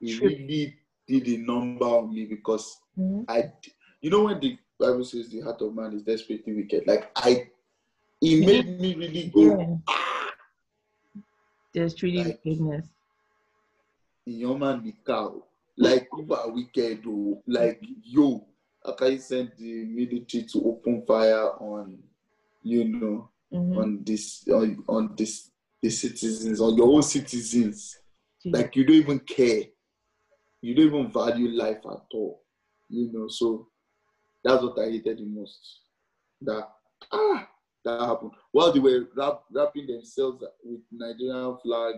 [0.00, 3.24] really did a number on me because Mhm.
[3.28, 3.52] I,
[4.00, 7.50] you know, when the Bible says the heart of man is desperately wicked, like I,
[8.22, 11.22] it made me really go, Yeah.
[11.72, 12.86] There's truly Like- wickedness.
[14.24, 15.42] your man be cow.
[15.76, 17.42] Like people are wicked, though.
[17.46, 18.46] Like yo,
[18.84, 22.02] how can you send the military to open fire on,
[22.62, 23.76] you know, Mhm.
[23.78, 25.50] on this on, on this
[25.82, 27.96] the citizens, on your own citizens?
[28.44, 29.64] Like you don't even care.
[30.62, 32.42] You don't even value life at all.
[32.88, 33.68] You know, so
[34.42, 35.80] that's what I hated the most.
[36.42, 36.68] That
[37.12, 37.48] ah
[37.84, 38.32] that happened.
[38.52, 41.96] While they were rap, wrapping themselves with Nigerian flag,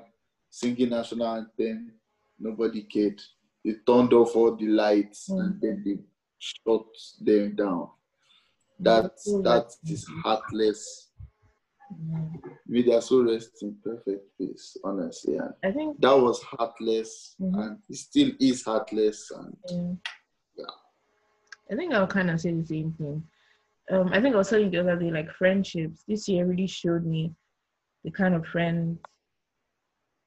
[0.50, 1.92] singing national anthem,
[2.38, 3.20] nobody cared.
[3.64, 5.98] They turned off all the lights and then they
[6.38, 6.86] shut
[7.20, 7.90] them down.
[8.80, 9.44] That Mm.
[9.44, 11.10] that is heartless.
[11.92, 12.40] Mhm.
[12.66, 15.36] May their soul rest in perfect peace, honestly.
[15.36, 17.60] And I think that was heartless Mhm.
[17.60, 19.94] and it still is heartless and Yeah.
[20.56, 20.74] Yeah.
[21.70, 23.26] I think I'll kind of say the same thing.
[23.90, 26.04] Um, I think I was telling you the other day, like friendships.
[26.04, 27.34] This year really showed me
[28.04, 28.98] the kind of friends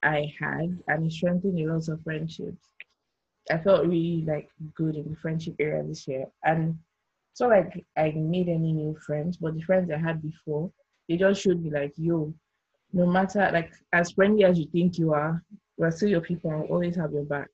[0.04, 2.71] I had, and it strengthened a lot of friendships.
[3.52, 6.78] I felt really like good in the friendship area this year, and
[7.34, 10.71] so like I made any new friends, but the friends I had before,
[11.08, 12.34] they just showed me like, yo,
[12.94, 15.44] no matter like as friendly as you think you are,
[15.78, 17.48] we're still your people and always have your back.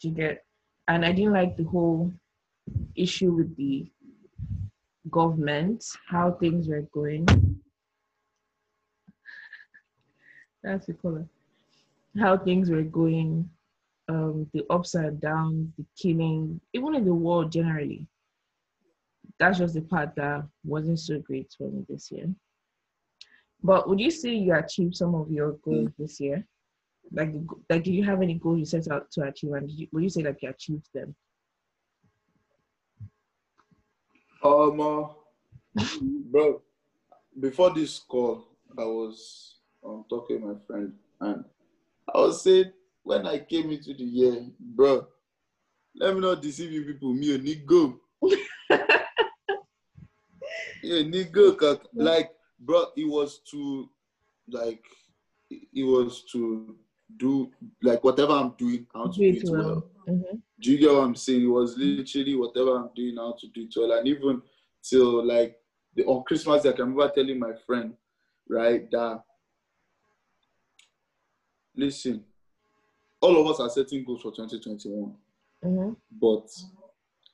[0.00, 0.44] Do you get?
[0.86, 2.12] And I didn't like the whole
[2.94, 3.90] issue with the
[5.10, 7.26] government, how things were going.
[10.62, 11.26] That's the color.
[12.18, 13.48] How things were going,
[14.08, 18.06] um, the ups and downs, the killing, even in the world generally.
[19.38, 22.26] That's just the part that wasn't so great for me this year.
[23.62, 26.46] But would you say you achieved some of your goals this year?
[27.10, 27.32] Like,
[27.68, 30.02] like, did you have any goals you set out to achieve, and did you, would
[30.02, 31.14] you say like you achieved them?
[34.44, 35.08] um uh,
[36.30, 36.62] bro
[37.40, 38.46] before this call
[38.78, 41.44] I was um, talking to my friend and
[42.14, 45.06] I was saying when I came into the year, bro,
[45.96, 47.96] let me not deceive you people, me a nigga.
[50.82, 53.88] yeah, nigga, like, bro, it was to,
[54.50, 54.84] like,
[55.50, 56.76] it was to
[57.16, 57.50] do,
[57.82, 59.84] like, whatever I'm doing, want to do it well.
[60.08, 60.42] Mhm.
[60.60, 61.42] Do you get what I'm saying?
[61.42, 63.92] It was literally whatever I'm doing now to do it well.
[63.92, 64.42] And even
[64.82, 65.56] till like
[65.94, 67.94] the, on Christmas, I can remember telling my friend,
[68.48, 69.22] right, that
[71.76, 72.24] listen,
[73.20, 75.16] all of us are setting goals for 2021.
[75.64, 75.96] Mhm.
[76.10, 76.50] But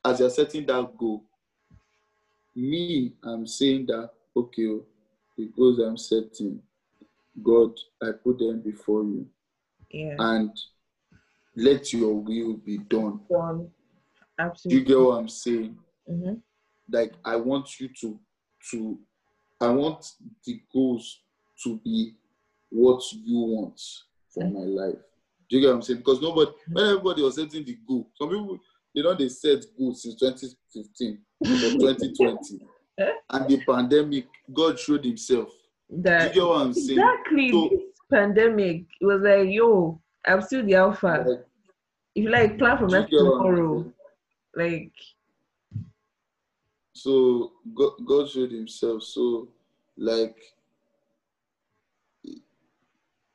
[0.04, 1.24] as you're setting that goal,
[2.54, 4.80] me, I'm saying that, okay,
[5.36, 6.60] the goals I'm setting,
[7.42, 9.26] God, I put them before you.
[9.90, 10.16] Yeah.
[10.18, 10.50] And
[11.56, 13.20] let your will be done.
[13.30, 13.70] Done.
[14.38, 15.78] Do you get what I'm saying?
[16.10, 16.42] Mhm.
[16.90, 18.20] like I want you to
[18.70, 18.98] to
[19.60, 20.04] I want
[20.44, 21.22] the goals
[21.62, 22.14] to be
[22.70, 23.80] what you want
[24.28, 24.98] for my life.
[25.48, 26.00] Do you get what I'm saying?
[26.00, 28.58] Because nobody when everybody was setting the goal, some people
[28.94, 31.46] they know they set goals since 2015 or
[31.80, 32.66] 2020.
[32.98, 35.48] And the pandemic, God showed himself.
[35.90, 36.98] Do you get what I'm saying?
[36.98, 37.80] exactly So- this
[38.10, 38.84] pandemic.
[39.00, 41.24] It was like, yo, I'm still the alpha.
[41.26, 41.46] Like,
[42.14, 43.92] if you like plan for next get what I'm tomorrow,
[44.56, 44.92] like
[46.92, 49.02] So God, God showed himself.
[49.02, 49.48] So
[49.96, 50.36] like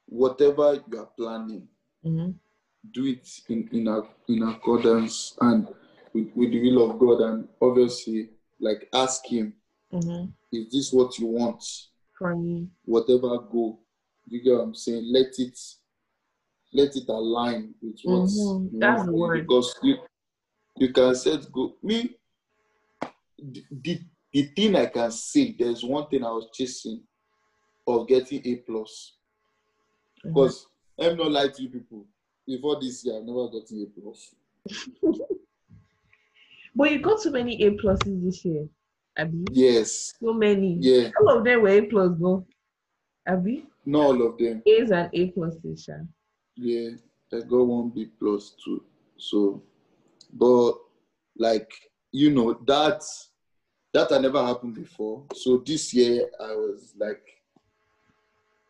[0.08, 1.68] whatever you are planning,
[2.06, 2.34] mhm.
[2.92, 5.68] do it in in, in accordance and
[6.14, 9.54] with, with the will of God and obviously like ask him
[9.94, 10.34] Mhm.
[10.52, 11.64] is this what you want
[12.18, 12.68] for me.
[12.86, 13.80] whatever go
[14.28, 15.58] you get what I'm saying let it
[16.74, 19.42] let it align with what Mhm, you that's want the word.
[19.48, 19.98] because you
[20.78, 22.16] you can set go me
[23.38, 24.00] the, the
[24.32, 27.02] the thing I can say there's one thing I was chasing
[27.88, 29.16] of getting A plus
[30.26, 30.34] Mhm.
[30.34, 30.68] because
[31.00, 32.06] I'm not like you people
[32.46, 34.36] before this year I've never gotten A plus
[36.76, 38.68] But you got so many A pluses this year,
[39.18, 39.46] Abby.
[39.52, 40.78] yes So many.
[40.80, 42.46] yeah All of them were A plus, no?
[43.28, 43.66] Abby?
[43.86, 45.94] not all of them A's and A pluses, Sha.
[46.56, 46.90] Yeah,
[47.34, 48.84] I got one B plus too.
[49.18, 49.64] So,
[50.34, 50.74] but
[51.38, 51.72] like
[52.12, 53.02] you know that
[53.94, 55.26] that had never happened before.
[55.34, 57.22] So this year I was like,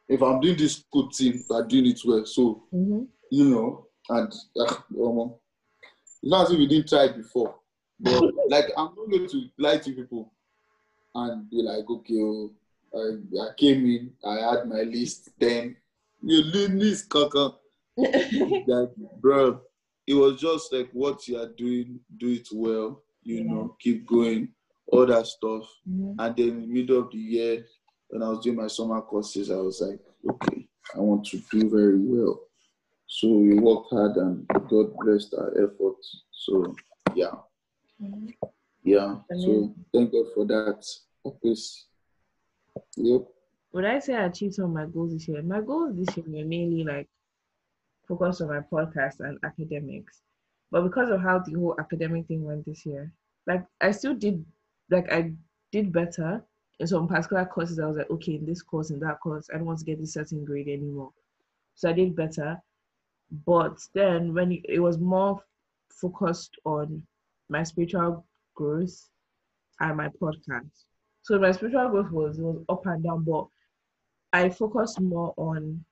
[0.08, 2.26] if I'm doing this good thing, I'm doing it well.
[2.26, 3.04] So Mm-hmm.
[3.32, 5.34] you know, and uh, um,
[6.22, 7.56] It's not as if we didn't try it before.
[8.00, 10.32] But like I'm not going to lie to people
[11.16, 12.52] and be like, okay, oh,
[12.96, 15.76] I, I came in, I had my list, then
[16.22, 17.56] you list, kaka.
[17.98, 19.62] that bro,
[20.08, 23.44] it was just like what you are doing, do it well, you Yeah.
[23.52, 24.50] know, keep going,
[24.88, 25.68] all that stuff.
[25.88, 26.16] Mhm.
[26.18, 27.66] And then in the middle of the year,
[28.10, 31.70] when I was doing my summer courses, I was like, okay, I want to do
[31.70, 32.40] very well.
[33.08, 36.24] So we worked hard and God blessed our efforts.
[36.32, 36.76] So
[37.16, 37.32] yeah,
[38.02, 38.34] Mhm.
[38.84, 39.20] yeah.
[39.36, 40.86] So thank God for that.
[41.42, 41.86] Please.
[42.96, 43.28] Yep.
[43.74, 45.42] Would I say I achieved some of my goals this year?
[45.42, 47.08] My goals this year were mainly like
[48.08, 50.22] focused on my podcast and academics.
[50.72, 53.12] But because of how the whole academic thing went this year,
[53.48, 54.44] like I still did
[54.90, 55.34] like I
[55.72, 56.44] did better
[56.80, 57.80] in some particular courses.
[57.80, 60.00] I was like, okay, in this course, in that course, I don't want to get
[60.00, 61.12] this certain grade anymore.
[61.76, 62.62] So I did better.
[63.46, 65.44] But then when it, it was more
[65.90, 67.04] focused on
[67.50, 69.10] my spiritual growth
[69.80, 70.86] and my podcast.
[71.24, 73.48] So my spiritual growth was, was up and down, but
[74.34, 75.84] I focused more on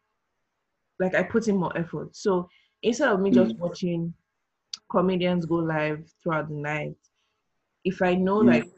[0.99, 2.15] like I put in more effort.
[2.15, 2.49] So
[2.81, 4.13] instead of me just watching
[4.89, 6.95] comedians go live throughout the night,
[7.83, 8.47] if I know Mm.
[8.47, 8.71] like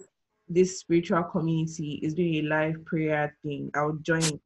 [0.48, 4.40] this spiritual community is doing a live prayer thing, I'll join.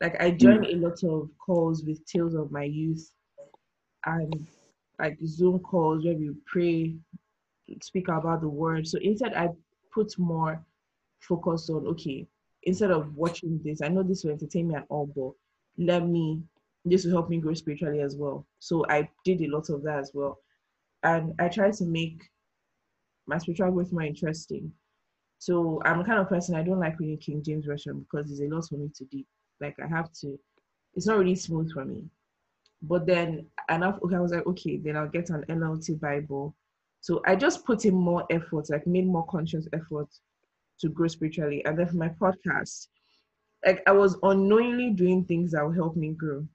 [0.00, 3.12] Like I join a lot of calls with tales of my youth
[4.04, 4.46] and
[5.02, 6.94] like Zoom calls where we pray,
[7.82, 8.86] speak about the word.
[8.86, 9.48] So instead I
[9.92, 10.64] put more
[11.18, 12.26] focus on okay,
[12.62, 16.40] instead of watching this, I know this will entertain me and all, but let me
[16.84, 18.46] this will help me grow spiritually as well.
[18.60, 20.38] So I did a lot of that as well.
[21.02, 22.22] And I tried to make
[23.26, 24.72] my spiritual growth more interesting.
[25.38, 28.40] So I'm the kind of person I don't like reading King James Version because there's
[28.40, 29.24] a lot for me to do.
[29.60, 30.38] Like I have to,
[30.94, 32.04] it's not really smooth for me.
[32.82, 36.54] But then enough okay, I was like, okay, then I'll get an NLT Bible.
[37.00, 40.08] So I just put in more effort, like made more conscious effort
[40.80, 41.64] to grow spiritually.
[41.64, 42.88] And then for my podcast,
[43.64, 46.46] like I was unknowingly doing things that will help me grow,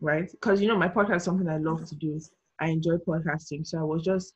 [0.00, 0.30] right?
[0.30, 2.20] Because you know, my podcast is something I love to do.
[2.60, 3.66] I enjoy podcasting.
[3.66, 4.34] So I was just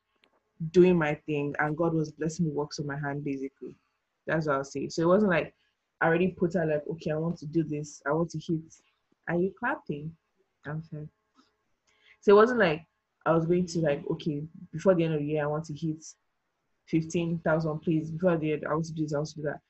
[0.70, 3.76] doing my thing and God was blessing the works of my hand basically.
[4.26, 4.88] That's what I'll say.
[4.88, 5.54] So it wasn't like
[6.00, 8.60] I already put out like, okay, I want to do this, I want to hit.
[9.28, 10.12] Are you clapping?
[10.66, 11.08] I'm sorry.
[12.22, 12.82] So it wasn't like
[13.26, 15.74] I was going to like, okay, before the end of the year I want to
[15.74, 16.02] hit
[16.86, 18.10] fifteen thousand plays.
[18.10, 19.60] Before the end, I want to do this, I want to do that.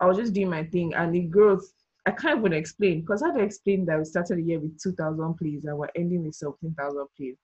[0.00, 1.64] I was just doing my thing and the growth
[2.06, 4.80] I can't even explain because how do I explain that we started the year with
[4.80, 7.36] two thousand plays and we're ending with seventeen thousand plays?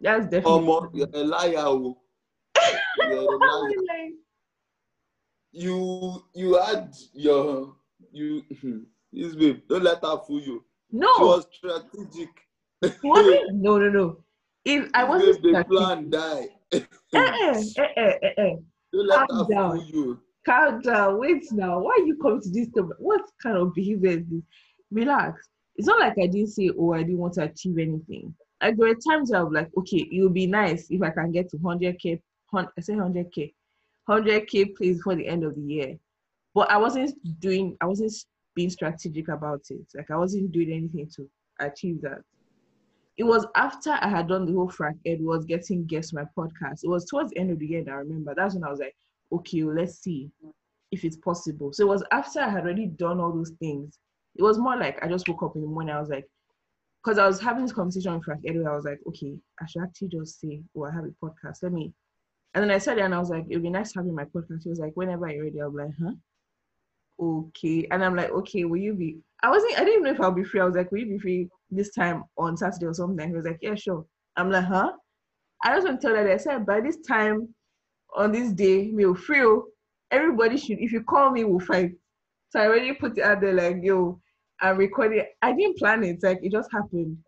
[0.00, 1.54] That's definitely Omo, you're a liar.
[1.58, 1.98] oh.
[2.98, 3.70] You're a liar.
[3.88, 4.12] like,
[5.52, 7.76] You you had your
[8.12, 8.42] you
[9.12, 10.64] this babe, don't let her fool you.
[10.90, 12.30] no, It was strategic.
[13.02, 14.16] No, no, no.
[14.64, 16.48] If I wasn't the plan die.
[16.72, 16.80] Eh,
[17.14, 18.54] eh, eh, eh, eh, eh.
[18.92, 19.86] Don't let Calm down.
[19.86, 20.20] you.
[20.44, 21.18] Calm down.
[21.20, 21.78] Wait now.
[21.80, 22.68] Why are you coming to this?
[22.68, 22.86] Stuff?
[22.98, 24.42] What kind of behavior is this?
[24.90, 25.48] Relax.
[25.76, 28.34] It's not like I didn't say, oh, I didn't want to achieve anything.
[28.62, 31.10] Like there were times where I was like, okay, it would be nice if I
[31.10, 32.20] can get to 100k.
[32.52, 33.52] hun- I say 100k,
[34.08, 35.96] 100k plays for the end of the year.
[36.54, 37.76] But I wasn't doing.
[37.80, 38.12] I wasn't
[38.54, 39.86] being strategic about it.
[39.94, 41.28] Like I wasn't doing anything to
[41.60, 42.22] achieve that.
[43.18, 46.84] It was after I had done the whole Frank Edwards getting guests my podcast.
[46.84, 48.34] It was towards the end of the year I remember.
[48.34, 48.94] That's when I was like,
[49.32, 50.30] okay, well, let's see
[50.92, 51.72] if it's possible.
[51.72, 53.98] So it was after I had already done all those things.
[54.36, 55.94] It was more like I just woke up in the morning.
[55.94, 56.26] I was like,
[57.02, 58.68] because I was having this conversation with Frank Edwards.
[58.68, 61.62] I was like, okay, I should actually just say, oh, I have a podcast.
[61.62, 61.92] Let me.
[62.52, 64.24] And then I said it and I was like, it would be nice having my
[64.24, 64.64] podcast.
[64.64, 66.12] He was like, whenever you're ready, I'll be like, huh?
[67.18, 67.86] Okay.
[67.90, 69.18] And I'm like, okay, will you be?
[69.42, 70.60] I wasn't, I didn't even know if I'll be free.
[70.60, 73.28] I was like, will you be free this time on Saturday or something?
[73.28, 74.04] He was like, yeah, sure.
[74.36, 74.92] I'm like, huh?
[75.64, 77.48] I just want to tell that I said by this time
[78.16, 79.42] on this day, me will free.
[79.42, 79.66] oh.
[80.10, 81.92] Everybody should, if you call me, we'll fight.
[82.50, 84.20] So I already put it out there like, yo,
[84.60, 85.24] I'm recording.
[85.42, 87.18] I didn't plan it, like it just happened.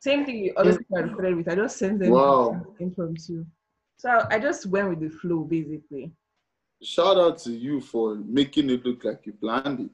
[0.00, 1.48] Same thing with other people I recorded with.
[1.48, 2.64] I just sent them Wow.
[2.80, 3.44] impromptu.
[3.98, 6.10] So I just went with the flow basically.
[6.82, 9.90] Shout out to you for making it look like you planned it.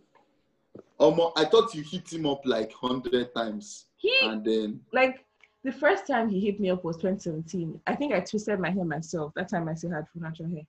[1.00, 5.24] Omo, I thought you hit him up like hundred times, He and then like
[5.62, 7.80] the first time he hit me up was 2017.
[7.86, 9.32] I think I twisted my hair myself.
[9.34, 10.62] That time I still had full natural hair.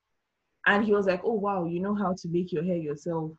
[0.66, 3.32] And he was like, Oh wow, you know how to make your hair yourself.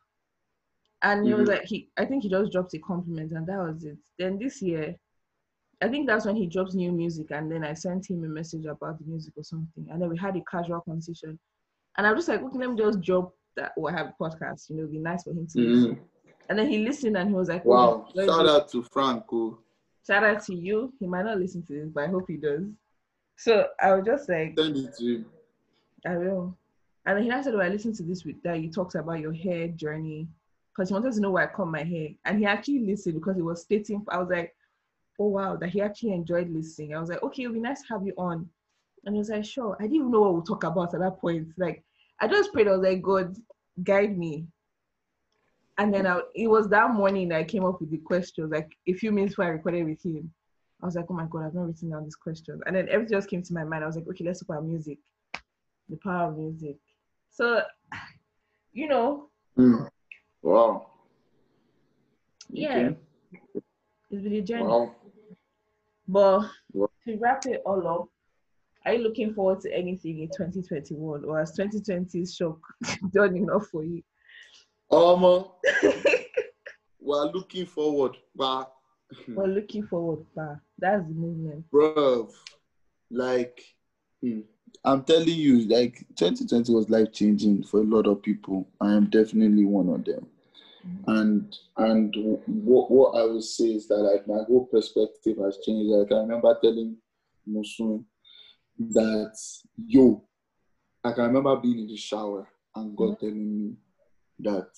[1.02, 1.52] And he was Mhm.
[1.52, 3.98] like, he I think he just dropped a compliment and that was it.
[4.18, 4.96] Then this year,
[5.80, 8.64] I think that's when he drops new music and then I sent him a message
[8.64, 9.86] about the music or something.
[9.90, 11.38] And then we had a casual conversation.
[11.96, 14.14] And I was just like, okay, let me just drop that or I have a
[14.22, 16.00] podcast, you know, it'd be nice for him to listen.
[16.48, 19.58] And then he listened and he was like, oh, wow, let's shout out to Franco.
[20.06, 20.92] Shout out to you.
[20.98, 22.62] He might not listen to this, but I hope he does.
[23.36, 25.26] So I was just like, Send it to him.
[26.06, 26.56] I will.
[27.06, 29.20] And then he now said, "Oh, I listened to this with that you talked about
[29.20, 30.28] your hair journey
[30.70, 33.36] because he wanted to know where I cut my hair." And he actually listened because
[33.36, 34.04] he was stating.
[34.08, 34.54] I was like,
[35.18, 37.88] "Oh wow, that he actually enjoyed listening." I was like, "Okay, it'll be nice to
[37.94, 38.48] have you on."
[39.04, 41.18] And he was like, "Sure." I didn't even know what we'll talk about at that
[41.18, 41.48] point.
[41.56, 41.82] Like,
[42.20, 42.68] I just prayed.
[42.68, 43.36] I was like, "God,
[43.82, 44.46] guide me."
[45.78, 48.50] And then I, it was that morning that I came up with the questions.
[48.50, 50.30] Like a few minutes before I recorded with him,
[50.82, 53.16] I was like, "Oh my God, I've not written down these questions." And then everything
[53.16, 53.84] just came to my mind.
[53.84, 54.98] I was like, "Okay, let's talk about music,
[55.88, 56.76] the power of music."
[57.30, 57.62] So,
[58.72, 59.88] you know, Mm.
[60.42, 60.86] Wow.
[62.48, 62.96] yeah, Okay.
[64.10, 64.64] it's been a journey.
[64.64, 64.94] Wow.
[66.08, 66.90] But Wow.
[67.04, 68.08] to wrap it all up,
[68.84, 72.58] are you looking forward to anything in 2021 or has 2020's shock
[73.12, 74.02] done enough for you?
[74.90, 75.46] Um,
[77.00, 78.72] we're looking forward, but
[79.28, 80.56] We're looking forward, pa.
[80.78, 81.70] That's the movement.
[81.70, 82.30] bro.
[83.10, 83.62] like,
[84.22, 84.40] hmm,
[84.84, 88.68] I'm telling you, like, 2020 was life changing for a lot of people.
[88.80, 90.26] I am definitely one of them.
[91.06, 92.14] And and
[92.46, 95.90] what what I would say is that like my whole perspective has changed.
[95.90, 96.96] Like I remember telling
[97.48, 98.04] Musun
[98.78, 99.36] that
[99.86, 100.22] yo,
[101.02, 103.76] I can remember being in the shower and God telling me
[104.40, 104.68] that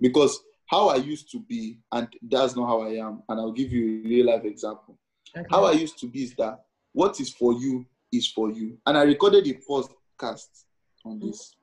[0.00, 3.72] because how I used to be, and that's not how I am, and I'll give
[3.72, 4.98] you a real life example.
[5.36, 5.46] Okay.
[5.50, 6.60] How I used to be is that
[6.92, 8.78] what is for you is for you.
[8.86, 10.64] And I recorded a podcast
[11.04, 11.22] on mm.
[11.22, 11.54] this.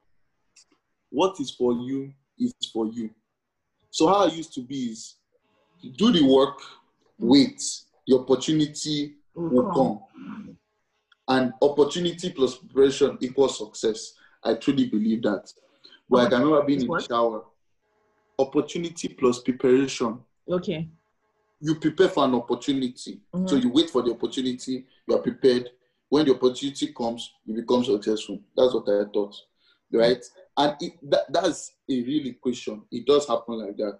[1.10, 3.10] What is for you is for you.
[3.92, 5.16] So how I used to be is
[5.96, 7.28] do the work, mm.
[7.28, 7.62] wait,
[8.08, 10.56] the opportunity Will come.
[11.28, 14.14] And opportunity plus preparation equals success.
[14.44, 15.52] I truly believe that.
[16.10, 17.44] But I can remember being in the shower.
[18.40, 20.90] Opportunity plus preparation Okay.
[21.60, 23.20] you prepare for an opportunity.
[23.34, 23.50] Mhm.
[23.50, 25.72] So you wait for the opportunity, you are prepared.
[26.10, 28.40] When the opportunity comes, you become successful.
[28.56, 29.36] That's what I thought.
[29.92, 30.24] Right?
[30.56, 32.84] And it, that, that's a real equation.
[32.92, 34.00] It does happen like that.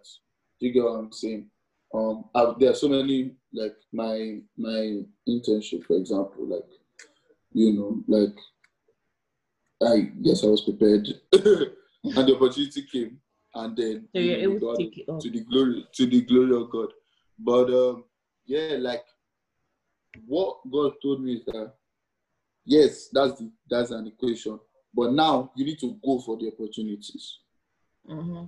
[0.60, 1.50] Do you get what I'm saying?
[1.94, 6.70] Um, i there are so many like my my internship, for example, like
[7.54, 8.36] you know, like
[9.82, 11.08] I guess I was prepared,
[12.04, 13.20] and the opportunity came,
[13.56, 16.90] and then So able to take it to the glory to the glory of God.
[17.40, 18.04] But um,
[18.46, 19.04] yeah, like
[20.26, 21.74] what God told me is that
[22.66, 24.60] yes, that's the, that's an equation.
[24.94, 27.40] But now you need to go for the opportunities.
[28.06, 28.46] hmm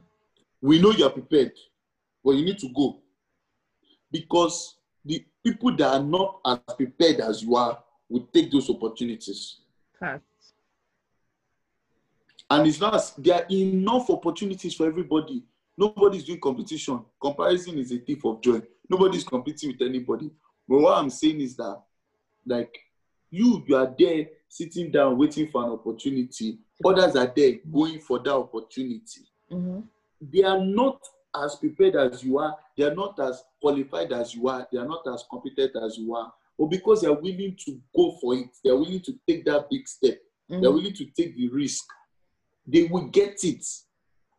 [0.61, 1.53] We know you're prepared,
[2.23, 3.01] but you need to go
[4.11, 4.75] because
[5.05, 9.61] the people that are not as prepared as you are will take those opportunities.
[12.49, 15.43] And it's not as- there are enough opportunities for everybody.
[15.77, 16.99] Nobody's doing competition.
[17.21, 18.61] Comparison is a thief of joy.
[18.89, 20.29] Nobody's competing with anybody.
[20.67, 21.81] But what I'm saying is that,
[22.45, 22.75] like,
[23.31, 26.57] you, you are there sitting down waiting for an opportunity.
[26.83, 29.21] Others are there going for that opportunity.
[29.49, 29.81] hmm
[30.21, 31.01] They are not
[31.35, 32.57] as prepared as you are.
[32.75, 34.67] They are not as qualified as you are.
[34.71, 36.33] They are not as competent as you are.
[36.57, 39.69] But because they are willing to go for it, they are willing to take that
[39.69, 40.17] big step
[40.49, 41.85] they're willing to take the risk,
[42.71, 43.65] they will get it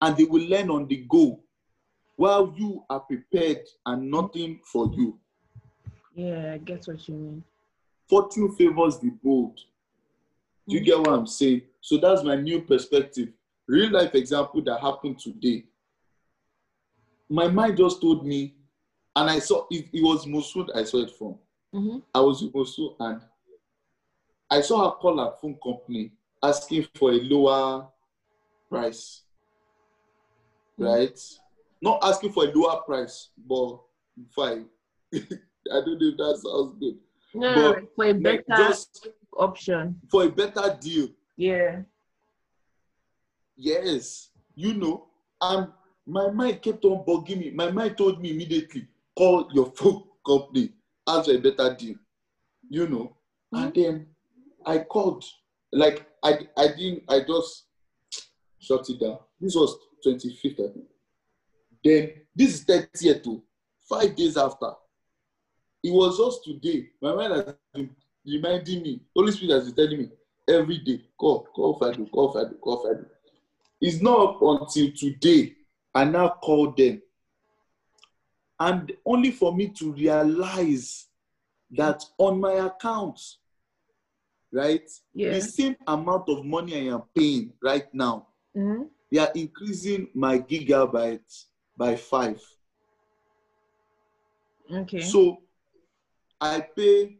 [0.01, 1.41] and they will learn on the go
[2.17, 5.19] while you are prepared and nothing for you.
[6.15, 7.45] Yeah, I get what you mean.
[8.09, 9.59] Fortune favors the bold.
[10.69, 11.63] Do you get what I'm saying?
[11.81, 13.29] So that's my new perspective.
[13.67, 15.65] Real life example that happened today.
[17.29, 18.55] My mind just told me,
[19.17, 21.37] and I saw it, it was Mosud I saw it from.
[21.73, 23.21] hmm I was with Mosu and
[24.51, 26.13] I saw her call her phone company
[26.43, 27.89] asking for a lower
[28.71, 29.23] price.
[30.79, 30.85] Hmm.
[30.85, 31.19] Right?
[31.83, 33.81] Not asking for a lower price, but
[34.35, 34.67] fine.
[35.15, 35.19] I
[35.85, 36.95] don't know if that sounds good.
[37.35, 40.01] No, But, for a better just option.
[40.11, 41.09] for a better deal.
[41.37, 41.83] Yeah.
[43.57, 44.31] Yes.
[44.55, 45.07] You know,
[45.41, 45.69] and
[46.07, 47.51] my mind kept on bugging me.
[47.51, 50.73] My mind told me immediately, call your phone company,
[51.07, 51.97] ask for a better deal.
[52.69, 53.17] You know.
[53.53, 53.81] And hmm?
[53.81, 54.07] then
[54.67, 55.25] I called.
[55.73, 57.67] Like I I didn't I just
[58.61, 59.19] shut it down.
[59.41, 60.87] This was 25th, I think.
[61.85, 63.43] Then this is 30th too.
[63.89, 64.71] Five days after.
[65.83, 66.91] It was just today.
[67.01, 67.91] My mind has been
[68.27, 70.11] reminding me, Holy Spirit has been telling me
[70.49, 73.07] every day, call, call Fido, call Fido, call Fido.
[73.81, 75.55] It's not until today.
[75.95, 77.01] I now call them.
[78.59, 81.07] And only for me to realize
[81.71, 83.19] that on my account,
[84.53, 85.31] right, Yeah.
[85.33, 88.83] the same amount of money I am paying right now, hmm
[89.13, 91.47] they are increasing my gigabytes
[91.77, 92.41] by five.
[94.73, 95.01] Okay.
[95.01, 95.39] So
[96.41, 97.19] I pay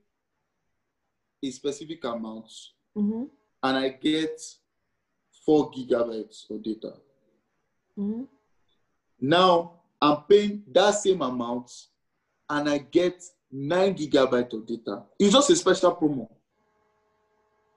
[1.43, 2.51] a specific amount
[2.97, 3.25] Mm-hmm.
[3.63, 4.41] and I get
[5.45, 6.95] four gigabytes of data.
[7.99, 8.23] Mm-hmm.
[9.21, 11.71] Now I'm paying that same amount
[12.49, 15.03] and I get nine gigabytes of data.
[15.19, 16.29] It's just a special promo.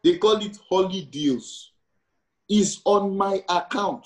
[0.04, 1.73] They call it Holy Deals.
[2.50, 4.06] It's on my account.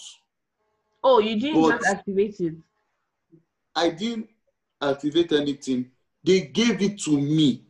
[1.03, 2.55] Oh, you didn't But- just activate it.
[3.75, 4.29] I didn't
[4.81, 5.91] activate anything.
[6.23, 7.63] They gave it to me.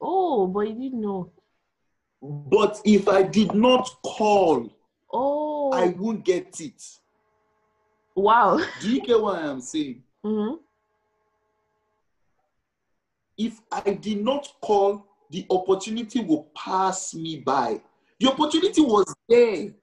[0.00, 1.30] Oh, but you didn't know.
[2.20, 4.70] But if I did not call,
[5.12, 6.82] Oh, I won't get it.
[8.14, 8.58] wow.
[8.80, 10.02] Do you get what I am saying?
[10.24, 10.54] Mm-hmm.
[13.36, 17.80] If I did not call, the opportunity will pass me by.
[18.20, 19.74] The opportunity was there.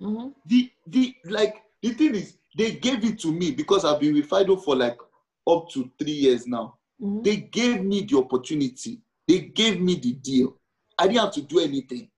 [0.00, 0.28] Mm-hmm.
[0.46, 4.26] The the like the thing is, they gave it to me because I've been with
[4.26, 4.98] Fido for like
[5.46, 6.78] up to three years now.
[7.00, 7.22] Mm-hmm.
[7.22, 9.00] They gave me the opportunity.
[9.26, 10.56] They gave me the deal.
[10.98, 12.10] I didn't have to do anything.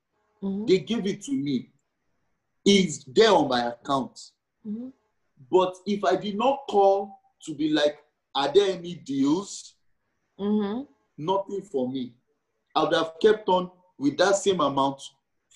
[0.42, 0.66] Mm-hmm.
[0.66, 1.70] They gave it to me.
[2.64, 4.18] It's there on my account.
[4.66, 4.88] Mm-hmm.
[5.50, 7.98] But if I did not call to be like,
[8.34, 9.74] are there any deals?
[10.38, 10.82] Mm-hmm.
[11.18, 12.14] Nothing for me.
[12.74, 15.02] I would have kept on with that same amount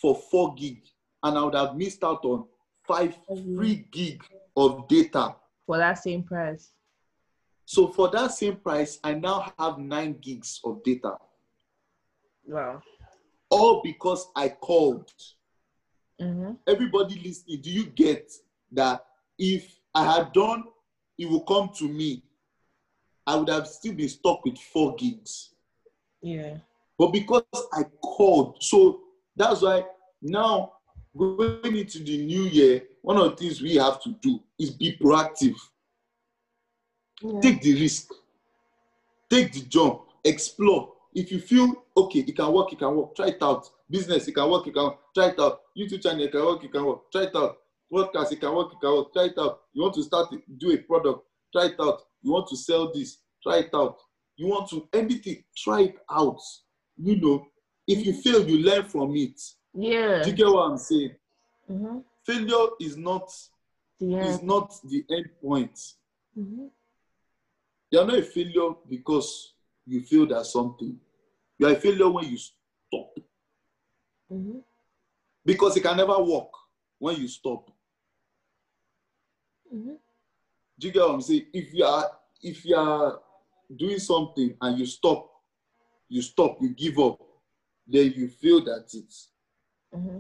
[0.01, 0.83] for four gig,
[1.27, 2.47] and I would have missed out on
[2.87, 3.57] five Mhm.
[3.57, 4.23] free gig
[4.57, 5.35] of data.
[5.67, 6.73] For that same price.
[7.65, 11.19] So for that same price, I now have nine gigs of data,
[12.47, 12.81] Wow.
[13.51, 15.13] all because I called.
[16.21, 16.53] Mm-hmm.
[16.67, 18.33] Everybody listening, do you get
[18.73, 19.05] that?
[19.37, 20.65] If I had done,
[21.19, 22.23] it would come to me.
[23.27, 25.55] I would have still been stuck with four gigs.
[26.23, 26.59] Yeah.
[26.97, 29.03] But because I called, so
[29.35, 29.85] that's why
[30.23, 30.76] now
[31.17, 34.97] going into the new year, one of the things we have to do is be
[34.97, 35.57] proactive.
[37.23, 37.41] yeah.
[37.41, 38.11] Take the risk,
[39.31, 40.93] take the jump, explore.
[41.15, 43.69] If you feel okay, it can work, it can work, try it out.
[43.89, 45.61] Business, it can work, it can work, try it out.
[45.79, 47.57] YouTube channel, it can work, it can work, try it out.
[47.93, 49.61] Podcast, it can work, it can work, try it out.
[49.73, 52.03] You want to start do a product, try it out.
[52.23, 53.97] You want to sell this, try it out.
[54.37, 56.41] You want to anything, try it out.
[56.97, 57.47] You know,
[57.87, 58.21] if you mm-hmm.
[58.21, 59.41] fail, you learn from it.
[59.77, 60.23] Yeah.
[60.23, 61.15] Do you get what I'm saying?
[61.71, 61.99] Mm-hmm.
[62.25, 63.31] Failure is not
[64.01, 64.47] The is end.
[64.47, 65.77] not the end point.
[66.39, 66.67] Mm-hmm.
[67.91, 69.53] You are not a failure because
[69.87, 70.99] you failed at something.
[71.59, 73.19] You are a failure when you stop.
[74.33, 74.59] Mm-hmm.
[75.45, 76.51] Because it can never work
[76.99, 77.71] when you stop.
[79.75, 79.95] Mm-hmm.
[80.79, 81.47] Do you get what I'm saying?
[81.53, 82.11] If you are
[82.43, 83.21] if you are
[83.75, 85.31] doing something and you stop,
[86.09, 87.19] you stop, you give up,
[87.87, 89.13] then you failed at it.
[89.95, 90.19] Mm-hmm.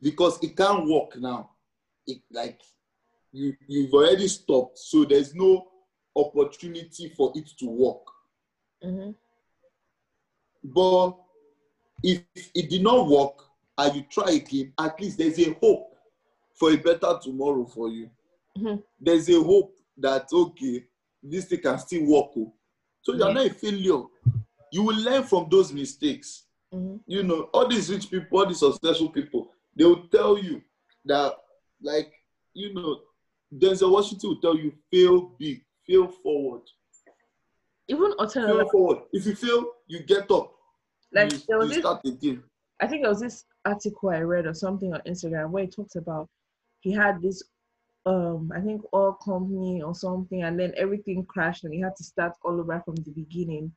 [0.00, 1.50] Because it can't work now.
[2.06, 2.60] It like
[3.32, 5.66] you you've already stopped, so there's no
[6.16, 8.02] opportunity for it to work.
[8.84, 9.10] Mm-hmm.
[10.64, 11.16] But
[12.02, 12.22] if
[12.54, 13.42] it did not work
[13.76, 15.94] and you try again, at least there's a hope
[16.54, 18.10] for a better tomorrow for you.
[18.56, 18.82] Mhm.
[19.00, 20.84] There's a hope that okay,
[21.22, 22.30] this thing can still work.
[22.36, 22.52] oh.
[23.02, 23.34] So you're Yeah.
[23.34, 24.02] not a failure.
[24.72, 26.44] You will learn from those mistakes.
[26.72, 26.96] Mm-hmm.
[27.06, 30.62] You know, all these rich people, all these successful people, they will tell you
[31.06, 31.34] that,
[31.82, 32.12] like,
[32.54, 33.00] you know,
[33.56, 36.62] Denzel Washington will tell you, fail big, fail forward,
[37.88, 38.98] Even Otedola, fail forward.
[39.12, 40.52] If you fail, you get up.
[41.12, 42.42] like you, there was this start again.
[42.80, 45.96] I think there was this article I read or something on Instagram where he talks
[45.96, 46.28] about
[46.80, 47.42] he had this
[48.06, 52.04] um I think oil company or something and then everything crashed and he had to
[52.04, 53.72] start all over from the beginning.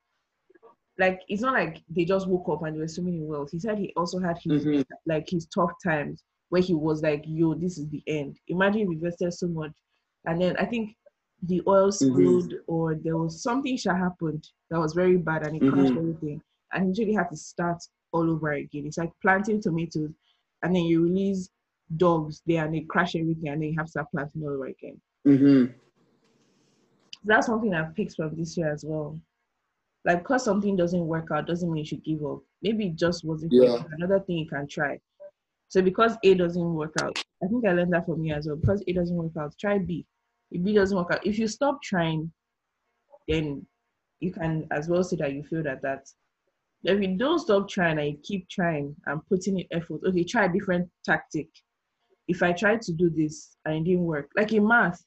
[1.02, 3.50] Like it's not like they just woke up and they were swimming in wealth.
[3.52, 4.86] He said he also had his Mhm.
[5.08, 8.38] like his tough times where he was like, yo, this is the end.
[8.48, 9.74] Imagine we invested so much
[10.26, 10.96] and then I think
[11.48, 15.72] the oil spilled or there was something that happened that was very bad and it
[15.72, 15.98] crashed Mhm.
[15.98, 16.42] everything
[16.74, 17.80] and he really had to start
[18.12, 18.86] all over again.
[18.86, 20.12] It's like planting tomatoes
[20.62, 21.50] and then you release
[21.98, 24.68] dogs there and they crash everything and then you have to start planting all over
[24.68, 25.02] again.
[25.26, 25.74] Mm-hmm.
[27.24, 29.20] That's one thing I've picked from this year as well.
[30.06, 32.40] Like because something doesn't work out doesn't mean you should give up.
[32.62, 33.54] Maybe it just wasn't.
[33.54, 33.84] Yeah.
[33.92, 35.00] another thing you can try.
[35.68, 38.58] So because A doesn't work out, I think I learned that from you as well.
[38.58, 40.06] Because A doesn't work out, try B.
[40.52, 42.32] If B doesn't work out, if you stop trying,
[43.28, 43.66] then
[44.20, 46.08] you can as well say that you failed at that.
[46.84, 50.46] If you don't stop trying and you keep trying and putting in effort, okay, try
[50.46, 51.48] a different tactic.
[52.28, 55.04] If I try to do this and it didn't work, like in math,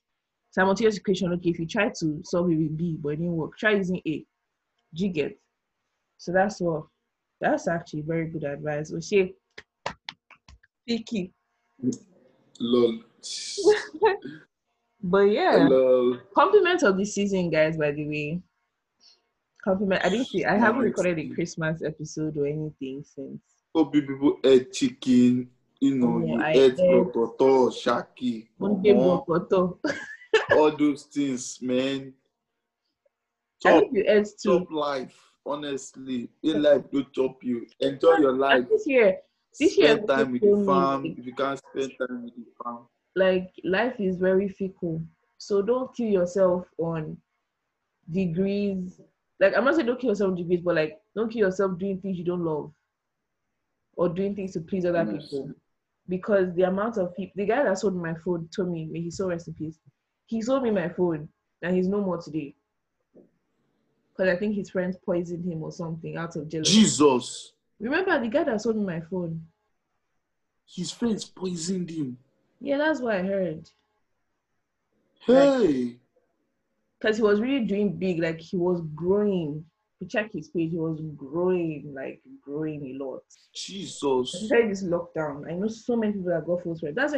[0.50, 3.58] simultaneous equation, okay, if you try to solve it with B but it didn't work,
[3.58, 4.24] try using A.
[4.94, 5.38] Do you get?
[6.18, 6.84] So that's what
[7.40, 8.90] that's actually very good advice.
[8.92, 9.34] Oshe,
[10.86, 11.32] picky.
[12.60, 13.00] Lol.
[15.06, 16.16] But yeah, Lol.
[16.34, 17.76] compliments of the season, guys.
[17.76, 18.40] By the way,
[19.62, 20.04] Compliment.
[20.04, 20.44] I didn't see.
[20.44, 23.40] I haven't recorded a Christmas episode or anything since.
[23.74, 25.48] Oh, people ate chicken.
[25.80, 29.78] You know, Oh, you I ate brokoto, shaki, Oúnjẹ pomo, bokoto.
[30.52, 32.14] all those things, man.
[33.64, 34.58] I Chop, think you ate too.
[34.58, 35.30] chop life.
[35.46, 37.66] Honestly, in life, do chop you.
[37.80, 38.66] Enjoy your life.
[38.68, 39.18] This year,
[39.58, 41.02] this year spend time with the farm.
[41.04, 45.02] like- If you can't spend time with the farm, like life is very fickle.
[45.38, 47.16] So don't kill yourself on
[48.10, 49.00] degrees.
[49.40, 52.00] Like I'm not saying don't kill yourself on degrees, but like don't kill yourself doing
[52.00, 52.72] things you don't love
[53.96, 55.30] or doing things to please other Yes.
[55.30, 55.50] people.
[56.08, 59.48] Because the amount of people, the guy that sold my phone told me, he rest
[59.48, 59.78] in peace.
[60.26, 61.28] He sold me my phone
[61.62, 62.54] and he's no more today.
[64.16, 66.72] Because I think his friends poisoned him or something out of jealousy.
[66.72, 69.42] Jesus, Remember the guy that sold me my phone?
[70.66, 72.16] his friends poisoned him.
[72.60, 73.68] Yeah, that's what I heard.
[75.26, 75.96] Hey,
[76.98, 79.64] because he was really doing big, like he was growing.
[80.00, 83.22] You check his page, he was growing, like growing a lot.
[83.54, 84.34] Jesus.
[84.34, 86.94] Especially this lockdown, I know so many people that got full spread.
[86.94, 87.14] That's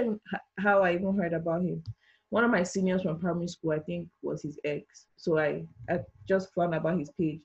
[0.58, 1.82] how I even heard about him.
[2.30, 5.06] One of my seniors from primary school, I think, was his ex.
[5.16, 7.40] So I, I just found about his page.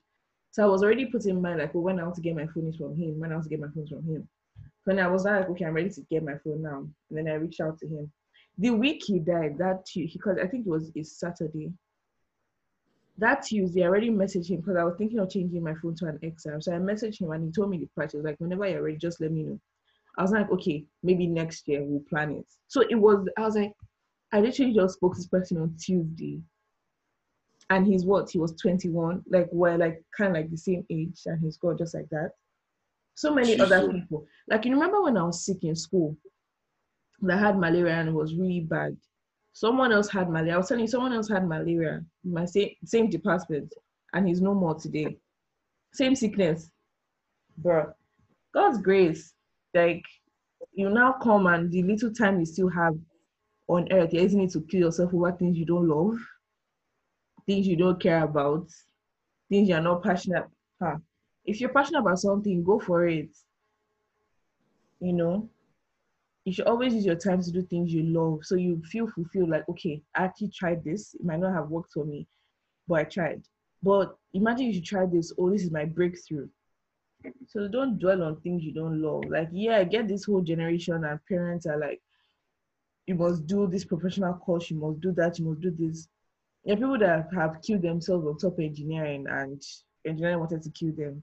[0.50, 2.46] So I was already put in mind, like, well, when I want to get my
[2.46, 4.28] phone is from him, when I want to get my phone from him.
[4.84, 6.86] When I was like, okay, I'm ready to get my phone now.
[7.08, 8.10] And then I reached out to him.
[8.58, 11.72] The week he died, that because I think it was a Saturday.
[13.18, 16.06] That Tuesday, I already messaged him because I was thinking of changing my phone to
[16.06, 16.62] an XR.
[16.62, 18.12] So I messaged him and he told me the price.
[18.12, 19.60] He was like, whenever you're ready, just let me know.
[20.18, 22.46] I was like, okay, maybe next year we'll plan it.
[22.68, 23.72] So it was, I was like,
[24.32, 26.40] I literally just spoke to this person on Tuesday.
[27.70, 28.30] And he's what?
[28.30, 29.22] He was 21.
[29.28, 32.30] Like, we're like kind of like the same age and he's gone just like that.
[33.14, 34.26] So many other people.
[34.48, 36.16] Like, you remember when I was sick in school?
[37.20, 38.96] That had malaria and it was really bad.
[39.52, 40.54] Someone else had malaria.
[40.54, 43.72] I was telling you, someone else had malaria my same same department,
[44.12, 45.18] and he's no more today.
[45.92, 46.70] Same sickness,
[47.58, 47.92] bro.
[48.54, 49.34] God's grace,
[49.74, 50.02] like
[50.72, 52.94] you now come and the little time you still have
[53.76, 56.18] on earth, you're using it to kill yourself over things you don't love,
[57.46, 58.68] things you don't care about,
[59.48, 60.46] things you're not passionate.
[60.80, 60.96] Huh.
[61.44, 63.30] If you're passionate about something, go for it.
[65.00, 65.48] You know,
[66.44, 69.50] you should always use your time to do things you love so you feel fulfilled
[69.50, 72.26] like okay i actually tried this it might not have worked for me
[72.88, 73.42] but i tried
[73.82, 76.48] but imagine if you try this oh this is my breakthrough
[77.46, 81.04] so don't dwell on things you don't love like yeah i get this whole generation
[81.04, 82.00] and parents are like
[83.06, 86.08] you must do this professional course you must do that you must do this.
[86.64, 89.60] There are people that have killed themselves on top of engineering and
[90.06, 91.22] engineering wanted to kill them.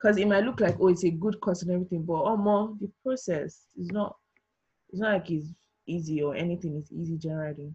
[0.00, 2.74] Because it might look like oh it's a good course and everything but oh more
[2.80, 4.16] the process is not
[4.90, 5.48] it's not like it's
[5.86, 7.72] easy or anything it's easy generally.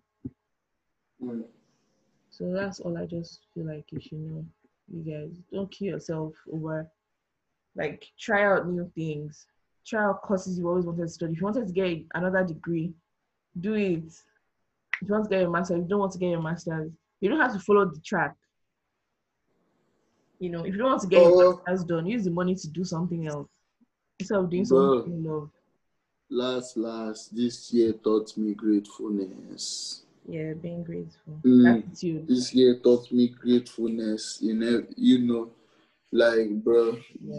[1.24, 1.46] Mm.
[2.30, 4.46] so that's all i just feel like you should know
[4.94, 5.32] you guys.
[5.52, 6.88] Don't kill yourself over
[7.76, 9.46] like try out new things
[9.88, 12.92] try out courses you always wanted to study if you wanted to get another degree
[13.60, 14.04] do it
[15.02, 16.92] if you want to get your master's if you don't want to get your master's
[17.22, 18.36] you don't have to follow the track
[20.40, 21.62] you know if you don't want to get your Oh.
[21.68, 23.48] master's done use the money to do something else
[24.20, 25.50] instead of doing something you love
[26.30, 30.04] Last, last, this year taught me gratefulness.
[30.28, 32.28] yeah being grateful Mm.
[32.28, 34.40] This year taught me gratefulness.
[34.42, 35.52] You know, you know,
[36.12, 36.98] like, bro,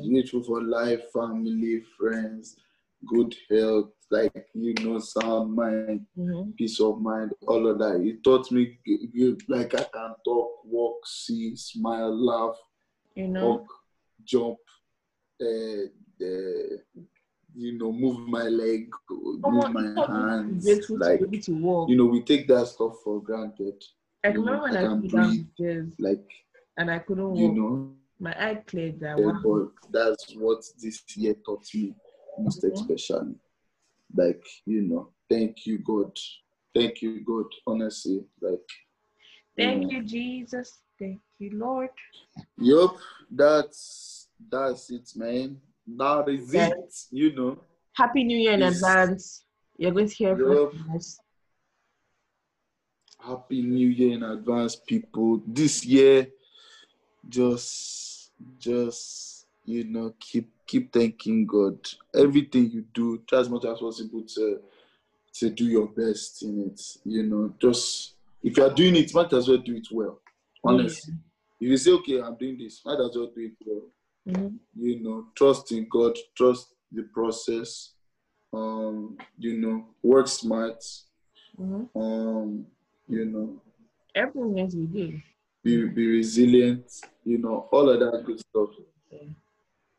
[0.08, 2.56] grateful for life, family, friends,
[3.06, 8.00] good health, like, you know, sound mind, hmm peace of mind, all of that.
[8.00, 8.78] It taught me,
[9.48, 12.56] like, I can talk, walk, see, smile, laugh,
[13.14, 13.66] you know walk,
[14.24, 14.58] jump,
[15.40, 15.84] uh,
[16.20, 16.76] uh,
[17.54, 20.66] you know, move my leg, move Someone- my hands.
[20.90, 23.82] Like, to to walk you know, we take that stuff for granted.
[24.24, 25.46] I you remember know, when I I can breathe.
[25.46, 26.28] downstairs Like,
[26.76, 27.56] and I couldn't you walk.
[27.56, 29.40] know, My eye cleared that wow.
[29.44, 31.94] but that's what this year taught me
[32.38, 32.72] most Mhm.
[32.72, 33.34] especially.
[34.14, 36.16] Like, you know, thank you, God.
[36.74, 37.46] Thank you, God.
[37.66, 38.68] Honestly, like,
[39.56, 39.90] Thank know.
[39.90, 40.80] you, Jesus.
[40.98, 41.90] Thank you, Lord.
[42.56, 42.96] Yup,
[43.30, 45.60] that's that's it, man.
[45.86, 46.68] That is Yeah.
[46.68, 46.94] it.
[47.10, 47.64] You know.
[47.92, 48.76] Happy New Year in Yes.
[48.76, 49.44] advance.
[49.76, 50.72] You're going to hear Yup.
[50.72, 51.18] from us.
[53.18, 55.42] Happy New Year in advance, people.
[55.46, 56.28] This year,
[57.28, 58.07] just
[58.58, 61.78] just you know, keep keep thanking God.
[62.14, 64.60] Everything you do, try as much as possible to
[65.34, 66.80] to do your best in it.
[67.04, 70.20] You know, just if you are doing it, might as well do it well.
[70.64, 71.14] Honestly.
[71.60, 73.82] If you say, okay, I'm doing this, might as well do it well.
[74.26, 74.58] Mhm.
[74.76, 77.92] You know, trust in God, trust the process.
[78.52, 80.82] Um, you know, work smart.
[81.58, 81.88] Mhm.
[81.94, 82.66] Um,
[83.08, 83.60] you know,
[84.14, 85.20] Everything is we do.
[85.62, 86.84] Be be resilient,
[87.24, 88.70] you know, all of that good stuff.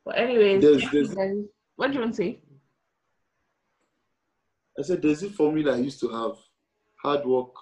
[0.05, 1.15] But anyways, There's- there's-
[1.75, 2.39] what do you want to say?
[4.77, 6.37] I said there's a formula I used to have
[7.03, 7.53] hard work,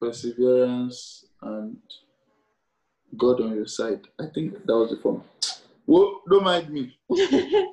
[0.00, 1.76] perseverance, and
[3.16, 4.00] God on your side.
[4.18, 5.26] I think that was the formula.
[5.86, 6.98] Well, don't mind me.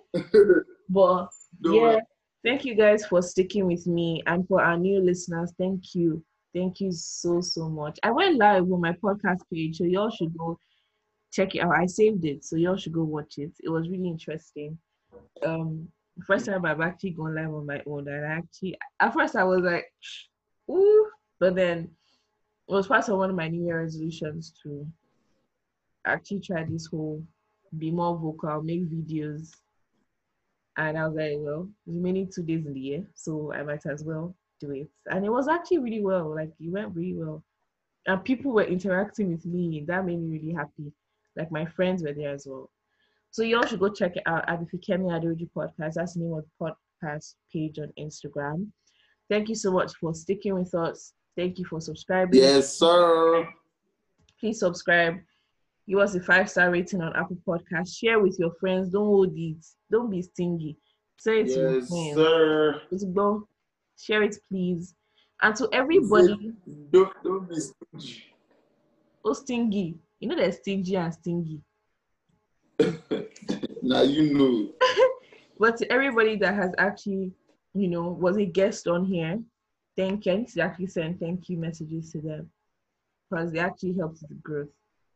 [0.93, 1.29] But
[1.61, 2.01] Don't yeah, mind.
[2.43, 5.53] thank you guys for sticking with me and for our new listeners.
[5.57, 6.21] Thank you.
[6.53, 7.97] Thank you so so much.
[8.03, 10.59] I went live on my podcast page, so y'all should go
[11.31, 11.75] check it out.
[11.75, 13.51] I saved it, so y'all should go watch it.
[13.63, 14.77] It was really interesting.
[15.45, 15.87] Um,
[16.27, 19.43] first time I've actually gone live on my own, and I actually at first I
[19.45, 19.85] was like,
[20.69, 21.07] ooh,
[21.39, 21.89] but then
[22.67, 24.85] it was part of one of my New Year resolutions to
[26.05, 27.23] actually try this whole
[27.77, 29.51] be more vocal, make videos.
[30.77, 34.03] And I was like, well, remaining two days in the year, so I might as
[34.03, 34.87] well do it.
[35.07, 37.43] And it was actually really well, like it went really well.
[38.07, 39.83] And people were interacting with me.
[39.87, 40.91] That made me really happy.
[41.35, 42.69] Like my friends were there as well.
[43.31, 45.93] So you all should go check it out at the Fikemi Aderoju podcast.
[45.95, 48.67] That's the name of the podcast page on Instagram.
[49.29, 51.13] Thank you so much for sticking with us.
[51.37, 53.47] Thank you for subscribing Yes, sir.
[54.39, 55.15] please subscribe.
[55.87, 57.97] Give us a five star rating on Apple Podcast.
[57.97, 58.89] Share with your friends.
[58.89, 59.65] Don't hold it.
[59.89, 60.77] Don't be stingy.
[61.17, 62.15] Say it to your Yes, friends.
[62.15, 62.81] sir.
[62.91, 63.47] It's go.
[63.97, 64.95] Share it, please.
[65.41, 66.53] And to everybody,
[66.91, 68.23] Don't don't be stingy.
[69.25, 69.97] oh stingy.
[70.19, 71.61] You know there's stingy and stingy.
[73.81, 74.69] now you know.
[75.59, 77.33] But to everybody that has actually,
[77.75, 79.39] you know, was a guest on here,
[79.95, 80.31] thank you.
[80.31, 82.49] I need to actually send thank you messages to them
[83.29, 84.69] because they actually helped the growth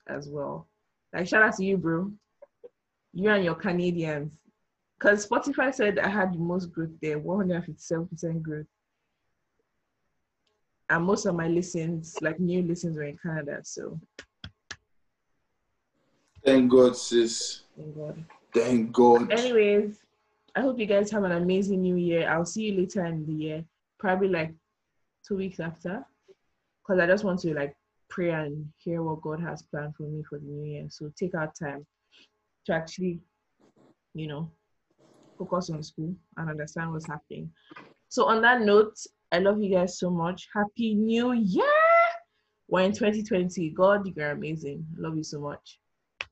[0.07, 0.67] as well.
[1.13, 2.11] Like shout out to you, bro.
[3.13, 4.33] You and your Canadians.
[5.05, 8.65] Because Spotify said I had the most growth there, 157% growth.
[10.89, 13.59] And most of my listens, like new listens, were in Canada.
[13.61, 13.99] So
[16.43, 17.61] Thank God, sis.
[17.77, 18.25] thank God.
[18.51, 19.31] Thank God.
[19.31, 19.99] Anyways,
[20.55, 22.27] I hope you guys have an amazing new year.
[22.27, 23.65] I'll see you later in the year,
[23.99, 24.55] probably like
[25.27, 26.03] two weeks after,
[26.81, 27.75] because I just want to like
[28.09, 30.87] pray and hear what God has planned for me for the new year.
[30.89, 31.85] So take our time
[32.65, 33.19] to actually,
[34.15, 34.49] you know,
[35.37, 37.49] focus on school and understand what's happening.
[38.09, 38.97] So on that note,
[39.31, 40.47] I love you guys so much.
[40.53, 41.65] Happy New Year!
[42.67, 43.69] We're in 2020.
[43.71, 44.85] God, you're amazing.
[44.97, 45.79] Love you so much.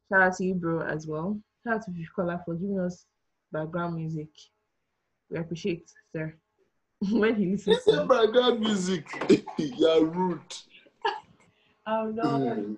[0.10, 1.40] Shout out to you, bro, as well.
[1.64, 3.06] Shout out to Fishkola for giving us
[3.52, 4.30] background music.
[5.30, 6.36] We appreciate, sir.
[7.12, 9.46] when he listens Listen, to background music.
[9.58, 10.42] You're rude.
[11.86, 12.24] Oh no.
[12.24, 12.78] Mm.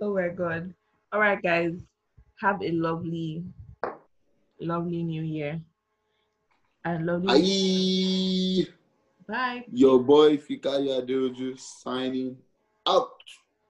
[0.00, 0.74] Oh my god.
[1.12, 1.74] All right, guys.
[2.40, 3.44] Have a lovely,
[4.60, 5.60] lovely new year.
[6.84, 8.66] And lovely Aye.
[9.26, 9.64] bye.
[9.72, 12.36] Your boy Fikayo Aderoju signing
[12.86, 13.22] out.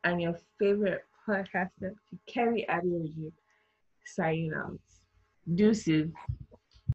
[0.03, 1.95] And your favorite podcaster,
[2.27, 3.33] Kerry Aderoju,
[4.05, 4.81] signing out.
[5.55, 6.11] Deuces.